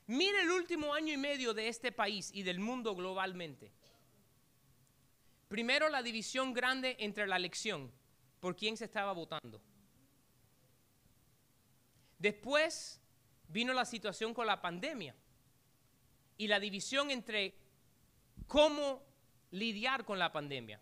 Mire 0.06 0.42
el 0.42 0.50
último 0.50 0.94
año 0.94 1.12
y 1.12 1.16
medio 1.16 1.52
de 1.52 1.66
este 1.66 1.90
país 1.90 2.30
y 2.32 2.44
del 2.44 2.60
mundo 2.60 2.94
globalmente. 2.94 3.72
Primero 5.48 5.88
la 5.88 6.02
división 6.02 6.54
grande 6.54 6.96
entre 7.00 7.26
la 7.26 7.36
elección, 7.36 7.90
por 8.38 8.54
quién 8.54 8.76
se 8.76 8.84
estaba 8.84 9.12
votando. 9.12 9.60
Después 12.18 13.00
vino 13.48 13.72
la 13.72 13.84
situación 13.84 14.32
con 14.32 14.46
la 14.46 14.60
pandemia 14.60 15.16
y 16.38 16.46
la 16.46 16.60
división 16.60 17.10
entre 17.10 17.54
cómo 18.46 19.02
lidiar 19.50 20.04
con 20.04 20.18
la 20.18 20.32
pandemia. 20.32 20.80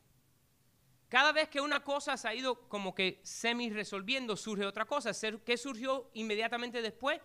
Cada 1.12 1.32
vez 1.32 1.50
que 1.50 1.60
una 1.60 1.84
cosa 1.84 2.16
se 2.16 2.26
ha 2.26 2.34
ido 2.34 2.66
como 2.70 2.94
que 2.94 3.20
semi 3.22 3.68
resolviendo, 3.68 4.34
surge 4.34 4.64
otra 4.64 4.86
cosa. 4.86 5.10
¿Qué 5.44 5.58
surgió 5.58 6.10
inmediatamente 6.14 6.80
después? 6.80 7.20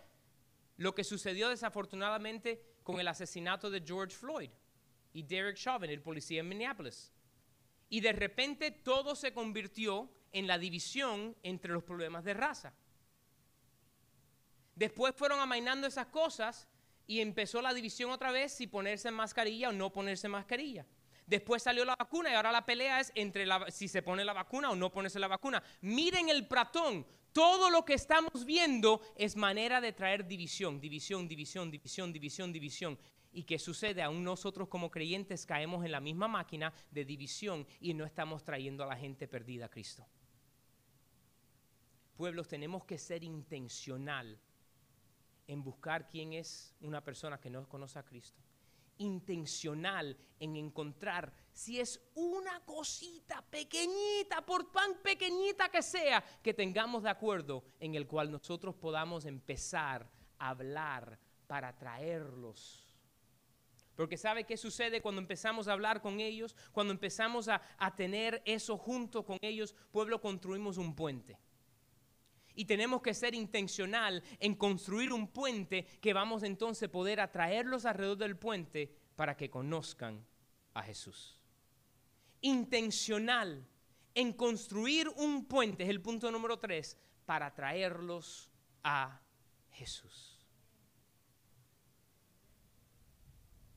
Lo 0.76 0.94
que 0.94 1.04
sucedió 1.04 1.48
desafortunadamente 1.48 2.62
con 2.82 3.00
el 3.00 3.08
asesinato 3.08 3.70
de 3.70 3.80
George 3.80 4.14
Floyd 4.14 4.50
y 5.14 5.22
Derek 5.22 5.56
Chauvin, 5.56 5.90
el 5.90 6.02
policía 6.02 6.40
en 6.40 6.48
Minneapolis. 6.50 7.14
Y 7.88 8.02
de 8.02 8.12
repente 8.12 8.72
todo 8.72 9.16
se 9.16 9.32
convirtió 9.32 10.12
en 10.32 10.46
la 10.46 10.58
división 10.58 11.34
entre 11.42 11.72
los 11.72 11.82
problemas 11.82 12.24
de 12.24 12.34
raza. 12.34 12.74
Después 14.74 15.14
fueron 15.16 15.40
amainando 15.40 15.86
esas 15.86 16.08
cosas 16.08 16.68
y 17.06 17.20
empezó 17.20 17.62
la 17.62 17.72
división 17.72 18.10
otra 18.10 18.32
vez 18.32 18.52
si 18.52 18.66
ponerse 18.66 19.10
mascarilla 19.10 19.70
o 19.70 19.72
no 19.72 19.90
ponerse 19.90 20.28
mascarilla. 20.28 20.84
Después 21.28 21.62
salió 21.62 21.84
la 21.84 21.94
vacuna 21.94 22.30
y 22.30 22.34
ahora 22.34 22.50
la 22.50 22.64
pelea 22.64 23.00
es 23.00 23.12
entre 23.14 23.46
si 23.70 23.86
se 23.86 24.00
pone 24.00 24.24
la 24.24 24.32
vacuna 24.32 24.70
o 24.70 24.74
no 24.74 24.90
ponerse 24.90 25.18
la 25.18 25.28
vacuna. 25.28 25.62
Miren 25.82 26.30
el 26.30 26.48
platón. 26.48 27.06
Todo 27.32 27.68
lo 27.68 27.84
que 27.84 27.92
estamos 27.92 28.46
viendo 28.46 29.02
es 29.14 29.36
manera 29.36 29.82
de 29.82 29.92
traer 29.92 30.26
división, 30.26 30.80
división, 30.80 31.28
división, 31.28 31.70
división, 31.70 32.12
división, 32.14 32.50
división. 32.50 32.98
¿Y 33.30 33.44
qué 33.44 33.58
sucede? 33.58 34.02
Aún 34.02 34.24
nosotros 34.24 34.68
como 34.68 34.90
creyentes 34.90 35.44
caemos 35.44 35.84
en 35.84 35.92
la 35.92 36.00
misma 36.00 36.28
máquina 36.28 36.72
de 36.90 37.04
división 37.04 37.66
y 37.78 37.92
no 37.92 38.06
estamos 38.06 38.42
trayendo 38.42 38.82
a 38.82 38.86
la 38.86 38.96
gente 38.96 39.28
perdida 39.28 39.66
a 39.66 39.68
Cristo. 39.68 40.06
Pueblos, 42.16 42.48
tenemos 42.48 42.86
que 42.86 42.96
ser 42.96 43.22
intencional 43.22 44.40
en 45.46 45.62
buscar 45.62 46.08
quién 46.08 46.32
es 46.32 46.74
una 46.80 47.04
persona 47.04 47.38
que 47.38 47.50
no 47.50 47.68
conoce 47.68 47.98
a 47.98 48.02
Cristo 48.02 48.47
intencional 48.98 50.16
en 50.38 50.56
encontrar 50.56 51.32
si 51.52 51.80
es 51.80 52.00
una 52.14 52.60
cosita 52.64 53.42
pequeñita, 53.50 54.44
por 54.46 54.70
tan 54.70 54.98
pequeñita 55.02 55.68
que 55.68 55.82
sea, 55.82 56.24
que 56.42 56.54
tengamos 56.54 57.02
de 57.02 57.10
acuerdo 57.10 57.64
en 57.80 57.94
el 57.94 58.06
cual 58.06 58.30
nosotros 58.30 58.76
podamos 58.76 59.24
empezar 59.24 60.08
a 60.38 60.50
hablar 60.50 61.18
para 61.46 61.76
traerlos. 61.76 62.84
Porque 63.96 64.16
¿sabe 64.16 64.44
qué 64.44 64.56
sucede 64.56 65.02
cuando 65.02 65.20
empezamos 65.20 65.66
a 65.66 65.72
hablar 65.72 66.00
con 66.00 66.20
ellos? 66.20 66.54
Cuando 66.70 66.92
empezamos 66.92 67.48
a, 67.48 67.60
a 67.78 67.96
tener 67.96 68.40
eso 68.44 68.78
junto 68.78 69.24
con 69.24 69.38
ellos, 69.40 69.74
pueblo, 69.90 70.20
construimos 70.20 70.78
un 70.78 70.94
puente 70.94 71.36
y 72.58 72.64
tenemos 72.64 73.00
que 73.00 73.14
ser 73.14 73.36
intencional 73.36 74.20
en 74.40 74.56
construir 74.56 75.12
un 75.12 75.28
puente 75.28 75.84
que 76.00 76.12
vamos 76.12 76.42
entonces 76.42 76.88
poder 76.88 77.20
atraerlos 77.20 77.84
alrededor 77.84 78.18
del 78.18 78.36
puente 78.36 78.92
para 79.14 79.36
que 79.36 79.48
conozcan 79.48 80.26
a 80.74 80.82
Jesús. 80.82 81.38
Intencional 82.40 83.64
en 84.12 84.32
construir 84.32 85.08
un 85.08 85.46
puente, 85.46 85.84
es 85.84 85.88
el 85.88 86.02
punto 86.02 86.32
número 86.32 86.58
tres, 86.58 86.98
para 87.24 87.46
atraerlos 87.46 88.50
a 88.82 89.20
Jesús. 89.70 90.44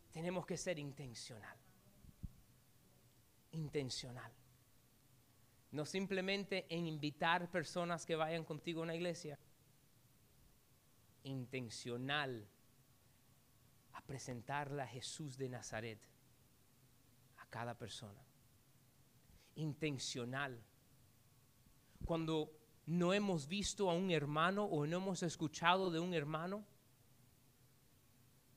Tenemos 0.10 0.44
que 0.48 0.58
ser 0.58 0.80
intencional. 0.80 1.56
Intencional. 3.52 4.41
No 5.72 5.86
simplemente 5.86 6.66
en 6.70 6.86
invitar 6.86 7.50
personas 7.50 8.06
que 8.06 8.16
vayan 8.16 8.44
contigo 8.44 8.82
a 8.82 8.84
una 8.84 8.96
iglesia. 8.96 9.40
Intencional 11.24 12.48
a 13.94 14.02
presentarle 14.02 14.82
a 14.82 14.88
Jesús 14.88 15.38
de 15.38 15.50
Nazaret 15.50 16.00
a 17.38 17.46
cada 17.48 17.78
persona. 17.78 18.22
Intencional. 19.56 20.62
Cuando 22.06 22.52
no 22.86 23.14
hemos 23.14 23.48
visto 23.48 23.90
a 23.90 23.94
un 23.94 24.12
hermano 24.12 24.66
o 24.66 24.86
no 24.86 24.98
hemos 24.98 25.24
escuchado 25.24 25.92
de 25.92 26.00
un 26.00 26.14
hermano, 26.14 26.66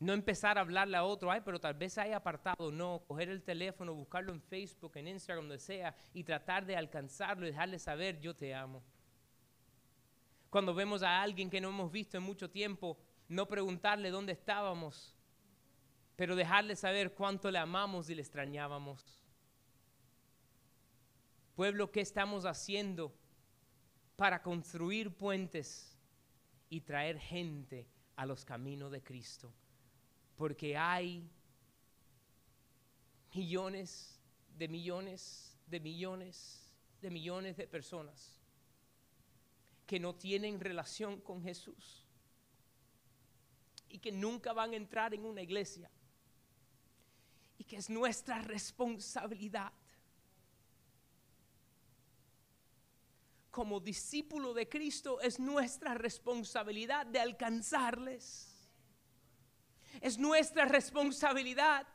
no 0.04 0.12
empezar 0.12 0.58
a 0.58 0.60
hablarle 0.60 0.98
a 0.98 1.04
otro, 1.04 1.30
ay, 1.30 1.40
pero 1.42 1.58
tal 1.58 1.72
vez 1.72 1.96
haya 1.96 2.18
apartado, 2.18 2.70
no, 2.70 3.02
coger 3.08 3.30
el 3.30 3.42
teléfono, 3.42 3.94
buscarlo 3.94 4.32
en 4.32 4.42
Facebook, 4.42 4.92
en 4.96 5.08
Instagram, 5.08 5.44
donde 5.48 5.58
sea, 5.58 5.96
y 6.12 6.22
tratar 6.22 6.66
de 6.66 6.76
alcanzarlo 6.76 7.46
y 7.46 7.50
dejarle 7.50 7.78
saber, 7.78 8.20
yo 8.20 8.34
te 8.36 8.54
amo. 8.54 8.82
Cuando 10.50 10.74
vemos 10.74 11.02
a 11.02 11.22
alguien 11.22 11.48
que 11.48 11.60
no 11.60 11.70
hemos 11.70 11.90
visto 11.90 12.18
en 12.18 12.22
mucho 12.22 12.50
tiempo, 12.50 12.98
no 13.28 13.48
preguntarle 13.48 14.10
dónde 14.10 14.32
estábamos, 14.32 15.16
pero 16.16 16.36
dejarle 16.36 16.76
saber 16.76 17.14
cuánto 17.14 17.50
le 17.50 17.58
amamos 17.58 18.10
y 18.10 18.14
le 18.14 18.20
extrañábamos. 18.20 19.18
Pueblo, 21.54 21.90
¿qué 21.90 22.02
estamos 22.02 22.44
haciendo 22.44 23.16
para 24.16 24.42
construir 24.42 25.16
puentes 25.16 25.96
y 26.68 26.82
traer 26.82 27.18
gente 27.18 27.88
a 28.16 28.26
los 28.26 28.44
caminos 28.44 28.92
de 28.92 29.02
Cristo? 29.02 29.50
Porque 30.36 30.76
hay 30.76 31.28
millones 33.32 34.20
de 34.56 34.68
millones 34.68 35.56
de 35.66 35.80
millones 35.80 36.60
de 37.00 37.10
millones 37.10 37.56
de 37.56 37.66
personas 37.66 38.40
que 39.86 39.98
no 39.98 40.14
tienen 40.14 40.60
relación 40.60 41.20
con 41.20 41.42
Jesús 41.42 42.06
y 43.88 43.98
que 43.98 44.12
nunca 44.12 44.52
van 44.52 44.72
a 44.72 44.76
entrar 44.76 45.14
en 45.14 45.24
una 45.24 45.42
iglesia 45.42 45.90
y 47.58 47.64
que 47.64 47.76
es 47.76 47.90
nuestra 47.90 48.40
responsabilidad 48.42 49.72
como 53.54 53.78
discípulo 53.78 54.52
de 54.52 54.68
Cristo 54.68 55.20
es 55.20 55.38
nuestra 55.38 55.94
responsabilidad 55.94 57.06
de 57.06 57.20
alcanzarles. 57.20 58.53
Es 60.00 60.18
nuestra 60.18 60.64
responsabilidad 60.64 61.86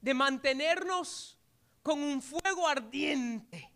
de 0.00 0.14
mantenernos 0.14 1.38
con 1.82 2.02
un 2.02 2.22
fuego 2.22 2.66
ardiente 2.66 3.72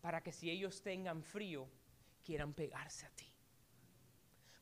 para 0.00 0.22
que 0.22 0.32
si 0.32 0.50
ellos 0.50 0.82
tengan 0.82 1.22
frío, 1.22 1.66
quieran 2.22 2.52
pegarse 2.52 3.06
a 3.06 3.10
ti. 3.10 3.32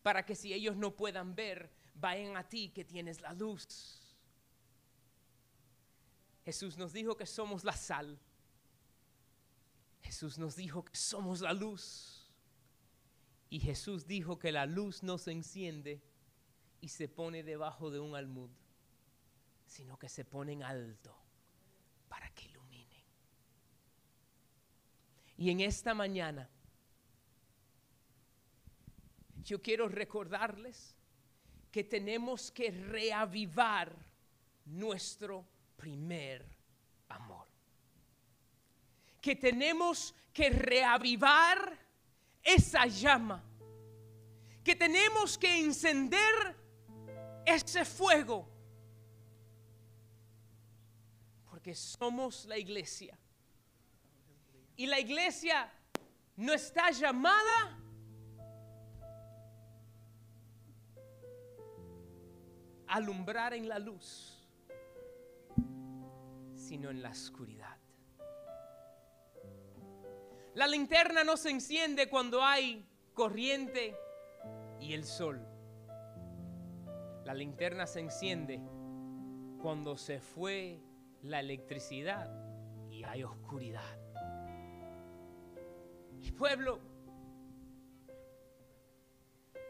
Para 0.02 0.24
que 0.24 0.34
si 0.34 0.52
ellos 0.52 0.76
no 0.76 0.94
puedan 0.94 1.34
ver, 1.34 1.72
vayan 1.94 2.36
a 2.36 2.48
ti 2.48 2.70
que 2.70 2.84
tienes 2.84 3.20
la 3.20 3.32
luz. 3.32 4.16
Jesús 6.44 6.76
nos 6.76 6.92
dijo 6.92 7.16
que 7.16 7.26
somos 7.26 7.64
la 7.64 7.72
sal. 7.72 8.20
Jesús 10.02 10.38
nos 10.38 10.56
dijo 10.56 10.84
que 10.84 10.96
somos 10.96 11.40
la 11.40 11.52
luz. 11.52 12.21
Y 13.52 13.60
Jesús 13.60 14.06
dijo 14.06 14.38
que 14.38 14.50
la 14.50 14.64
luz 14.64 15.02
no 15.02 15.18
se 15.18 15.30
enciende 15.30 16.00
y 16.80 16.88
se 16.88 17.06
pone 17.06 17.42
debajo 17.42 17.90
de 17.90 18.00
un 18.00 18.16
almud, 18.16 18.48
sino 19.66 19.98
que 19.98 20.08
se 20.08 20.24
pone 20.24 20.52
en 20.52 20.62
alto 20.62 21.14
para 22.08 22.30
que 22.30 22.46
ilumine. 22.46 23.04
Y 25.36 25.50
en 25.50 25.60
esta 25.60 25.92
mañana 25.92 26.48
yo 29.44 29.60
quiero 29.60 29.86
recordarles 29.86 30.96
que 31.70 31.84
tenemos 31.84 32.50
que 32.50 32.70
reavivar 32.70 33.94
nuestro 34.64 35.46
primer 35.76 36.42
amor. 37.10 37.46
Que 39.20 39.36
tenemos 39.36 40.14
que 40.32 40.48
reavivar 40.48 41.81
esa 42.42 42.86
llama. 42.86 43.42
Que 44.64 44.76
tenemos 44.76 45.36
que 45.36 45.60
encender 45.60 46.56
ese 47.44 47.84
fuego. 47.84 48.48
Porque 51.50 51.74
somos 51.74 52.44
la 52.46 52.58
iglesia. 52.58 53.18
Y 54.76 54.86
la 54.86 54.98
iglesia 54.98 55.70
no 56.36 56.52
está 56.52 56.90
llamada 56.90 57.78
a 62.86 62.94
alumbrar 62.94 63.54
en 63.54 63.68
la 63.68 63.78
luz 63.78 64.42
sino 66.72 66.88
en 66.88 67.02
la 67.02 67.10
oscuridad. 67.10 67.61
La 70.54 70.66
linterna 70.66 71.24
no 71.24 71.36
se 71.36 71.50
enciende 71.50 72.08
cuando 72.08 72.44
hay 72.44 72.86
corriente 73.14 73.96
y 74.80 74.92
el 74.92 75.04
sol. 75.04 75.40
La 77.24 77.32
linterna 77.32 77.86
se 77.86 78.00
enciende 78.00 78.60
cuando 79.60 79.96
se 79.96 80.20
fue 80.20 80.80
la 81.22 81.40
electricidad 81.40 82.30
y 82.90 83.04
hay 83.04 83.22
oscuridad. 83.22 83.98
Y 86.20 86.30
pueblo, 86.32 86.80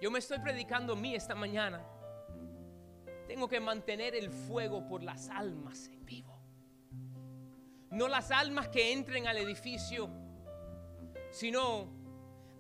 yo 0.00 0.10
me 0.10 0.18
estoy 0.18 0.40
predicando 0.40 0.94
a 0.94 0.96
mí 0.96 1.14
esta 1.14 1.34
mañana. 1.34 1.86
Tengo 3.28 3.48
que 3.48 3.60
mantener 3.60 4.16
el 4.16 4.30
fuego 4.30 4.86
por 4.88 5.02
las 5.02 5.30
almas 5.30 5.86
en 5.86 6.04
vivo 6.04 6.42
no 7.92 8.08
las 8.08 8.30
almas 8.30 8.68
que 8.68 8.92
entren 8.92 9.26
al 9.28 9.36
edificio, 9.36 10.08
sino 11.32 11.88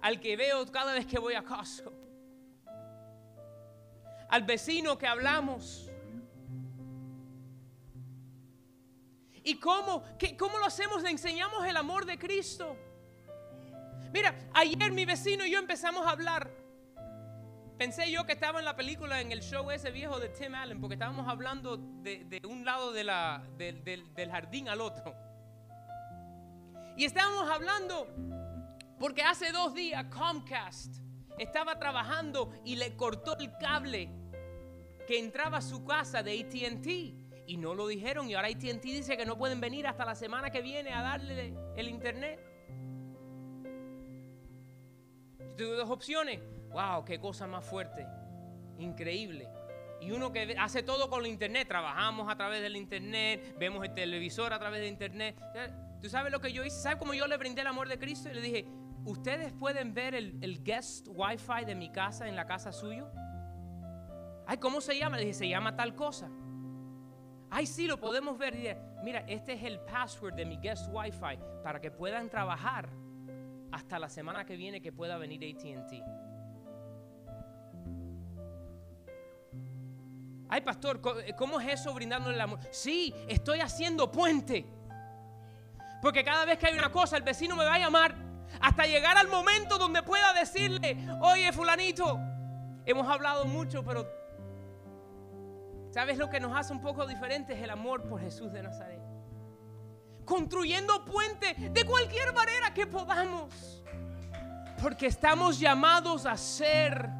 al 0.00 0.18
que 0.18 0.36
veo 0.36 0.66
cada 0.72 0.94
vez 0.94 1.06
que 1.06 1.18
voy 1.18 1.34
a 1.34 1.44
casa, 1.44 1.84
al 4.28 4.42
vecino 4.42 4.98
que 4.98 5.06
hablamos. 5.06 5.88
¿Y 9.44 9.56
cómo? 9.56 10.02
¿Cómo 10.38 10.58
lo 10.58 10.64
hacemos? 10.64 11.02
Le 11.02 11.10
enseñamos 11.10 11.64
el 11.66 11.76
amor 11.76 12.06
de 12.06 12.18
Cristo. 12.18 12.76
Mira, 14.12 14.34
ayer 14.54 14.90
mi 14.92 15.04
vecino 15.04 15.44
y 15.44 15.50
yo 15.50 15.58
empezamos 15.58 16.06
a 16.06 16.10
hablar. 16.10 16.50
Pensé 17.76 18.10
yo 18.10 18.24
que 18.24 18.32
estaba 18.32 18.60
en 18.60 18.64
la 18.64 18.76
película, 18.76 19.20
en 19.20 19.32
el 19.32 19.42
show 19.42 19.70
ese 19.70 19.90
viejo 19.90 20.18
de 20.18 20.28
Tim 20.28 20.54
Allen, 20.54 20.80
porque 20.80 20.94
estábamos 20.94 21.28
hablando 21.28 21.76
de, 21.76 22.40
un 22.48 22.64
lado 22.64 22.92
de 22.92 23.04
la, 23.04 23.44
del 23.56 24.30
jardín 24.30 24.68
al 24.68 24.80
otro. 24.80 25.14
Y 26.96 27.04
estábamos 27.04 27.50
hablando 27.50 28.06
porque 29.02 29.22
hace 29.22 29.50
dos 29.50 29.74
días 29.74 30.04
Comcast 30.16 31.02
estaba 31.36 31.76
trabajando 31.76 32.52
y 32.64 32.76
le 32.76 32.94
cortó 32.94 33.36
el 33.36 33.50
cable 33.58 34.08
que 35.08 35.18
entraba 35.18 35.58
a 35.58 35.60
su 35.60 35.84
casa 35.84 36.22
de 36.22 36.38
ATT. 36.40 36.86
Y 37.48 37.56
no 37.56 37.74
lo 37.74 37.88
dijeron 37.88 38.30
y 38.30 38.34
ahora 38.34 38.46
ATT 38.46 38.80
dice 38.80 39.16
que 39.16 39.26
no 39.26 39.36
pueden 39.36 39.60
venir 39.60 39.88
hasta 39.88 40.04
la 40.04 40.14
semana 40.14 40.50
que 40.50 40.62
viene 40.62 40.92
a 40.92 41.02
darle 41.02 41.52
el 41.76 41.88
internet. 41.88 42.38
tuve 45.56 45.74
dos 45.74 45.90
opciones. 45.90 46.38
Wow, 46.70 47.04
qué 47.04 47.18
cosa 47.18 47.48
más 47.48 47.66
fuerte. 47.66 48.06
Increíble. 48.78 49.48
Y 50.00 50.12
uno 50.12 50.30
que 50.30 50.54
hace 50.56 50.84
todo 50.84 51.10
con 51.10 51.24
el 51.24 51.32
internet, 51.32 51.66
trabajamos 51.66 52.30
a 52.30 52.36
través 52.36 52.62
del 52.62 52.76
internet, 52.76 53.56
vemos 53.58 53.84
el 53.84 53.94
televisor 53.94 54.52
a 54.52 54.60
través 54.60 54.78
del 54.78 54.90
internet. 54.90 55.36
¿Tú 56.00 56.08
sabes 56.08 56.30
lo 56.30 56.40
que 56.40 56.52
yo 56.52 56.64
hice? 56.64 56.80
¿Sabes 56.80 56.98
cómo 56.98 57.14
yo 57.14 57.26
le 57.26 57.36
brindé 57.36 57.62
el 57.62 57.66
amor 57.66 57.88
de 57.88 57.98
Cristo? 57.98 58.28
Y 58.28 58.34
le 58.34 58.40
dije, 58.40 58.66
¿ustedes 59.04 59.52
pueden 59.52 59.94
ver 59.94 60.14
el, 60.14 60.62
guest 60.62 61.08
wifi 61.08 61.64
de 61.66 61.74
mi 61.74 61.90
casa 61.90 62.28
en 62.28 62.36
la 62.36 62.46
casa 62.46 62.72
suyo? 62.72 63.10
Ay, 64.46 64.58
¿cómo 64.58 64.80
se 64.80 64.98
llama? 64.98 65.16
Le 65.16 65.22
dije, 65.22 65.34
se 65.34 65.48
llama 65.48 65.76
tal 65.76 65.94
cosa. 65.94 66.28
Ay, 67.50 67.66
sí, 67.66 67.86
lo 67.86 67.98
podemos 67.98 68.38
ver. 68.38 68.54
mira, 69.02 69.20
este 69.28 69.52
es 69.52 69.62
el 69.62 69.80
password 69.80 70.34
de 70.34 70.46
mi 70.46 70.56
guest 70.56 70.88
wifi 70.92 71.38
para 71.62 71.80
que 71.80 71.90
puedan 71.90 72.28
trabajar 72.28 72.88
hasta 73.70 73.98
la 73.98 74.08
semana 74.08 74.44
que 74.44 74.56
viene 74.56 74.80
que 74.80 74.92
pueda 74.92 75.16
venir 75.16 75.42
ATT. 75.44 76.02
Ay, 80.48 80.60
pastor, 80.60 81.00
¿cómo 81.36 81.60
es 81.60 81.80
eso 81.80 81.94
brindándole 81.94 82.34
el 82.34 82.40
amor? 82.42 82.58
Sí, 82.70 83.14
estoy 83.26 83.60
haciendo 83.60 84.12
puente. 84.12 84.66
Porque 86.02 86.22
cada 86.22 86.44
vez 86.44 86.58
que 86.58 86.66
hay 86.66 86.74
una 86.76 86.92
cosa, 86.92 87.16
el 87.16 87.22
vecino 87.22 87.56
me 87.56 87.64
va 87.64 87.74
a 87.74 87.78
llamar 87.78 88.21
hasta 88.62 88.86
llegar 88.86 89.18
al 89.18 89.26
momento 89.26 89.76
donde 89.76 90.04
pueda 90.04 90.32
decirle, 90.32 90.96
oye 91.20 91.52
fulanito, 91.52 92.20
hemos 92.86 93.08
hablado 93.08 93.44
mucho, 93.44 93.84
pero 93.84 94.08
¿sabes 95.90 96.16
lo 96.16 96.30
que 96.30 96.38
nos 96.38 96.56
hace 96.56 96.72
un 96.72 96.80
poco 96.80 97.04
diferente? 97.06 97.54
Es 97.54 97.62
el 97.62 97.70
amor 97.70 98.08
por 98.08 98.20
Jesús 98.20 98.52
de 98.52 98.62
Nazaret. 98.62 99.00
Construyendo 100.24 101.04
puente 101.04 101.54
de 101.54 101.84
cualquier 101.84 102.32
manera 102.32 102.72
que 102.72 102.86
podamos. 102.86 103.82
Porque 104.80 105.06
estamos 105.06 105.58
llamados 105.58 106.24
a 106.24 106.36
ser 106.36 107.10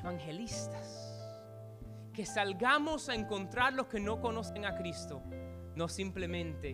evangelistas 0.00 1.04
que 2.12 2.26
salgamos 2.26 3.08
a 3.08 3.14
encontrar 3.14 3.74
los 3.74 3.86
que 3.86 4.00
no 4.00 4.20
conocen 4.20 4.64
a 4.64 4.74
Cristo, 4.74 5.22
no 5.78 5.86
simplemente 5.86 6.72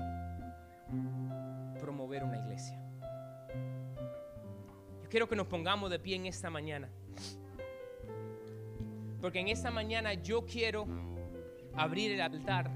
promover 1.79 2.25
una 2.25 2.39
iglesia. 2.39 2.81
Yo 5.03 5.09
quiero 5.11 5.29
que 5.29 5.37
nos 5.37 5.47
pongamos 5.47 5.91
de 5.91 5.99
pie 5.99 6.17
en 6.17 6.25
esta 6.25 6.49
mañana. 6.49 6.89
Porque 9.21 9.41
en 9.41 9.49
esta 9.49 9.71
mañana 9.71 10.15
yo 10.15 10.47
quiero 10.47 10.87
abrir 11.75 12.13
el 12.13 12.23
altar. 12.23 12.71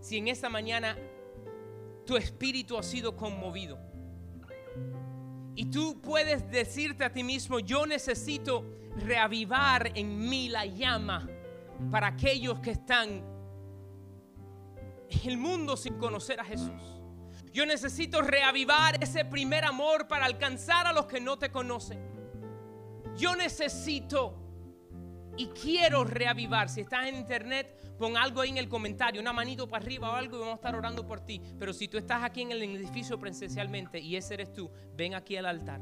Si 0.00 0.18
en 0.18 0.26
esta 0.26 0.48
mañana 0.48 0.98
tu 2.04 2.16
espíritu 2.16 2.76
ha 2.76 2.82
sido 2.82 3.16
conmovido 3.16 3.78
y 5.54 5.66
tú 5.66 6.00
puedes 6.00 6.50
decirte 6.50 7.04
a 7.04 7.12
ti 7.12 7.22
mismo, 7.22 7.60
yo 7.60 7.86
necesito 7.86 8.64
reavivar 8.96 9.92
en 9.94 10.28
mí 10.28 10.48
la 10.48 10.66
llama 10.66 11.28
para 11.92 12.08
aquellos 12.08 12.58
que 12.58 12.72
están 12.72 13.35
el 15.24 15.38
mundo 15.38 15.76
sin 15.76 15.94
conocer 15.94 16.40
a 16.40 16.44
Jesús. 16.44 16.96
Yo 17.52 17.64
necesito 17.64 18.20
reavivar 18.20 19.02
ese 19.02 19.24
primer 19.24 19.64
amor 19.64 20.08
para 20.08 20.26
alcanzar 20.26 20.86
a 20.86 20.92
los 20.92 21.06
que 21.06 21.20
no 21.20 21.38
te 21.38 21.50
conocen. 21.50 21.98
Yo 23.16 23.34
necesito 23.34 24.46
y 25.36 25.46
quiero 25.48 26.04
reavivar. 26.04 26.68
Si 26.68 26.82
estás 26.82 27.06
en 27.06 27.16
internet, 27.16 27.96
pon 27.98 28.16
algo 28.16 28.40
ahí 28.40 28.50
en 28.50 28.58
el 28.58 28.68
comentario, 28.68 29.20
una 29.20 29.32
manito 29.32 29.68
para 29.68 29.82
arriba 29.82 30.10
o 30.10 30.14
algo 30.14 30.36
y 30.36 30.40
vamos 30.40 30.52
a 30.52 30.56
estar 30.56 30.74
orando 30.74 31.06
por 31.06 31.20
ti. 31.20 31.40
Pero 31.58 31.72
si 31.72 31.88
tú 31.88 31.96
estás 31.98 32.22
aquí 32.22 32.42
en 32.42 32.52
el 32.52 32.62
edificio 32.62 33.18
presencialmente 33.18 33.98
y 34.00 34.16
ese 34.16 34.34
eres 34.34 34.52
tú, 34.52 34.70
ven 34.94 35.14
aquí 35.14 35.36
al 35.36 35.46
altar. 35.46 35.80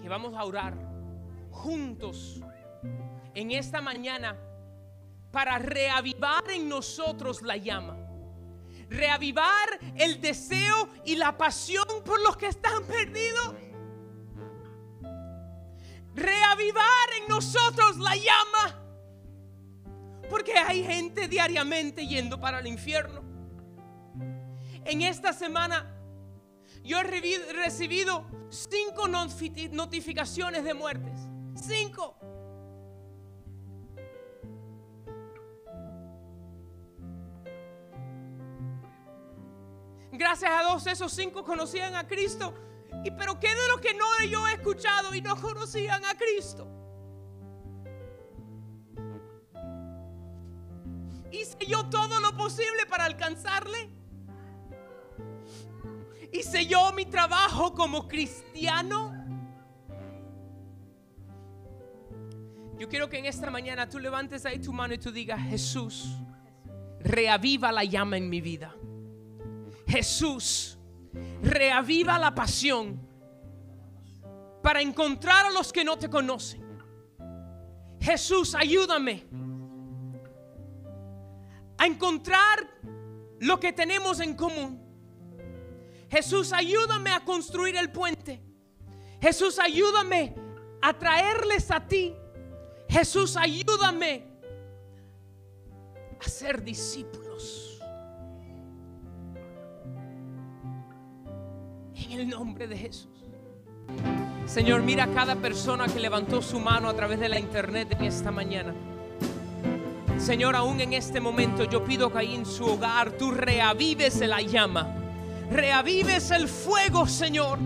Que 0.00 0.08
vamos 0.08 0.34
a 0.34 0.44
orar 0.44 0.76
juntos 1.50 2.40
en 3.34 3.50
esta 3.50 3.80
mañana 3.80 4.36
para 5.30 5.58
reavivar 5.58 6.50
en 6.50 6.68
nosotros 6.68 7.42
la 7.42 7.56
llama. 7.56 7.96
Reavivar 8.88 9.78
el 9.96 10.20
deseo 10.20 10.88
y 11.04 11.16
la 11.16 11.36
pasión 11.36 11.86
por 12.04 12.20
los 12.22 12.36
que 12.36 12.46
están 12.46 12.84
perdidos 12.84 13.54
reavivar 16.18 17.08
en 17.20 17.28
nosotros 17.28 17.96
la 17.98 18.14
llama. 18.16 18.84
Porque 20.28 20.52
hay 20.58 20.84
gente 20.84 21.28
diariamente 21.28 22.06
yendo 22.06 22.38
para 22.38 22.58
el 22.58 22.66
infierno. 22.66 23.22
En 24.84 25.02
esta 25.02 25.32
semana 25.32 25.94
yo 26.84 26.98
he 27.00 27.52
recibido 27.52 28.26
cinco 28.50 29.08
notificaciones 29.08 30.64
de 30.64 30.74
muertes. 30.74 31.20
Cinco. 31.54 32.16
Gracias 40.12 40.50
a 40.50 40.60
Dios 40.60 40.86
esos 40.86 41.12
cinco 41.12 41.44
conocían 41.44 41.94
a 41.94 42.06
Cristo 42.06 42.54
y 43.04 43.10
pero 43.10 43.38
qué 43.38 43.48
de 43.48 43.68
lo 43.68 43.80
que 43.80 43.94
no 43.94 44.06
yo 44.24 44.46
he 44.48 44.54
escuchado 44.54 45.14
y 45.14 45.20
no 45.20 45.36
conocían 45.40 46.04
a 46.04 46.14
Cristo. 46.16 46.66
Hice 51.30 51.66
yo 51.66 51.88
todo 51.90 52.20
lo 52.20 52.36
posible 52.36 52.86
para 52.88 53.04
alcanzarle. 53.04 53.90
Hice 56.32 56.66
yo 56.66 56.92
mi 56.92 57.04
trabajo 57.04 57.74
como 57.74 58.08
cristiano. 58.08 59.14
Yo 62.78 62.88
quiero 62.88 63.08
que 63.08 63.18
en 63.18 63.26
esta 63.26 63.50
mañana 63.50 63.88
tú 63.88 63.98
levantes 63.98 64.46
ahí 64.46 64.58
tu 64.58 64.72
mano 64.72 64.94
y 64.94 64.98
tú 64.98 65.10
digas, 65.10 65.40
Jesús, 65.40 66.16
reaviva 67.00 67.72
la 67.72 67.84
llama 67.84 68.16
en 68.16 68.30
mi 68.30 68.40
vida. 68.40 68.74
Jesús, 69.88 70.78
reaviva 71.42 72.18
la 72.18 72.34
pasión 72.34 73.00
para 74.62 74.82
encontrar 74.82 75.46
a 75.46 75.50
los 75.50 75.72
que 75.72 75.82
no 75.82 75.98
te 75.98 76.10
conocen. 76.10 76.62
Jesús, 78.00 78.54
ayúdame 78.54 79.24
a 81.78 81.86
encontrar 81.86 82.68
lo 83.40 83.58
que 83.58 83.72
tenemos 83.72 84.20
en 84.20 84.34
común. 84.34 84.78
Jesús, 86.10 86.52
ayúdame 86.52 87.10
a 87.10 87.24
construir 87.24 87.76
el 87.76 87.90
puente. 87.90 88.42
Jesús, 89.20 89.58
ayúdame 89.58 90.34
a 90.82 90.98
traerles 90.98 91.70
a 91.70 91.86
ti. 91.86 92.14
Jesús, 92.88 93.36
ayúdame 93.36 94.26
a 96.20 96.28
ser 96.28 96.62
discípulos. 96.62 97.67
En 102.08 102.20
el 102.20 102.28
nombre 102.28 102.66
de 102.66 102.76
Jesús. 102.76 103.08
Señor, 104.46 104.80
mira 104.80 105.04
a 105.04 105.08
cada 105.08 105.36
persona 105.36 105.86
que 105.86 106.00
levantó 106.00 106.40
su 106.40 106.58
mano 106.58 106.88
a 106.88 106.94
través 106.94 107.20
de 107.20 107.28
la 107.28 107.38
internet 107.38 107.88
en 107.92 108.04
esta 108.04 108.30
mañana. 108.30 108.74
Señor, 110.18 110.56
aún 110.56 110.80
en 110.80 110.94
este 110.94 111.20
momento 111.20 111.64
yo 111.64 111.84
pido 111.84 112.10
que 112.10 112.18
ahí 112.18 112.34
en 112.34 112.46
su 112.46 112.64
hogar 112.64 113.12
tú 113.12 113.30
reavives 113.30 114.20
la 114.20 114.40
llama. 114.40 114.88
Reavives 115.50 116.30
el 116.30 116.48
fuego, 116.48 117.06
Señor. 117.06 117.58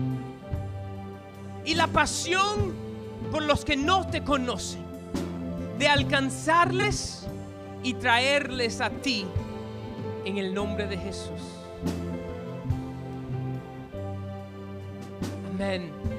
Y 1.63 1.75
la 1.75 1.87
pasión 1.87 2.73
por 3.31 3.43
los 3.43 3.63
que 3.63 3.77
no 3.77 4.05
te 4.07 4.25
conocen. 4.25 4.83
De 5.79 5.87
alcanzarles 5.87 7.27
y 7.81 7.93
traerles 7.93 8.81
a 8.81 8.89
ti 8.89 9.25
en 10.25 10.37
el 10.37 10.53
nombre 10.53 10.85
de 10.85 10.97
Jesús. 10.97 11.52
Amen. 15.63 16.12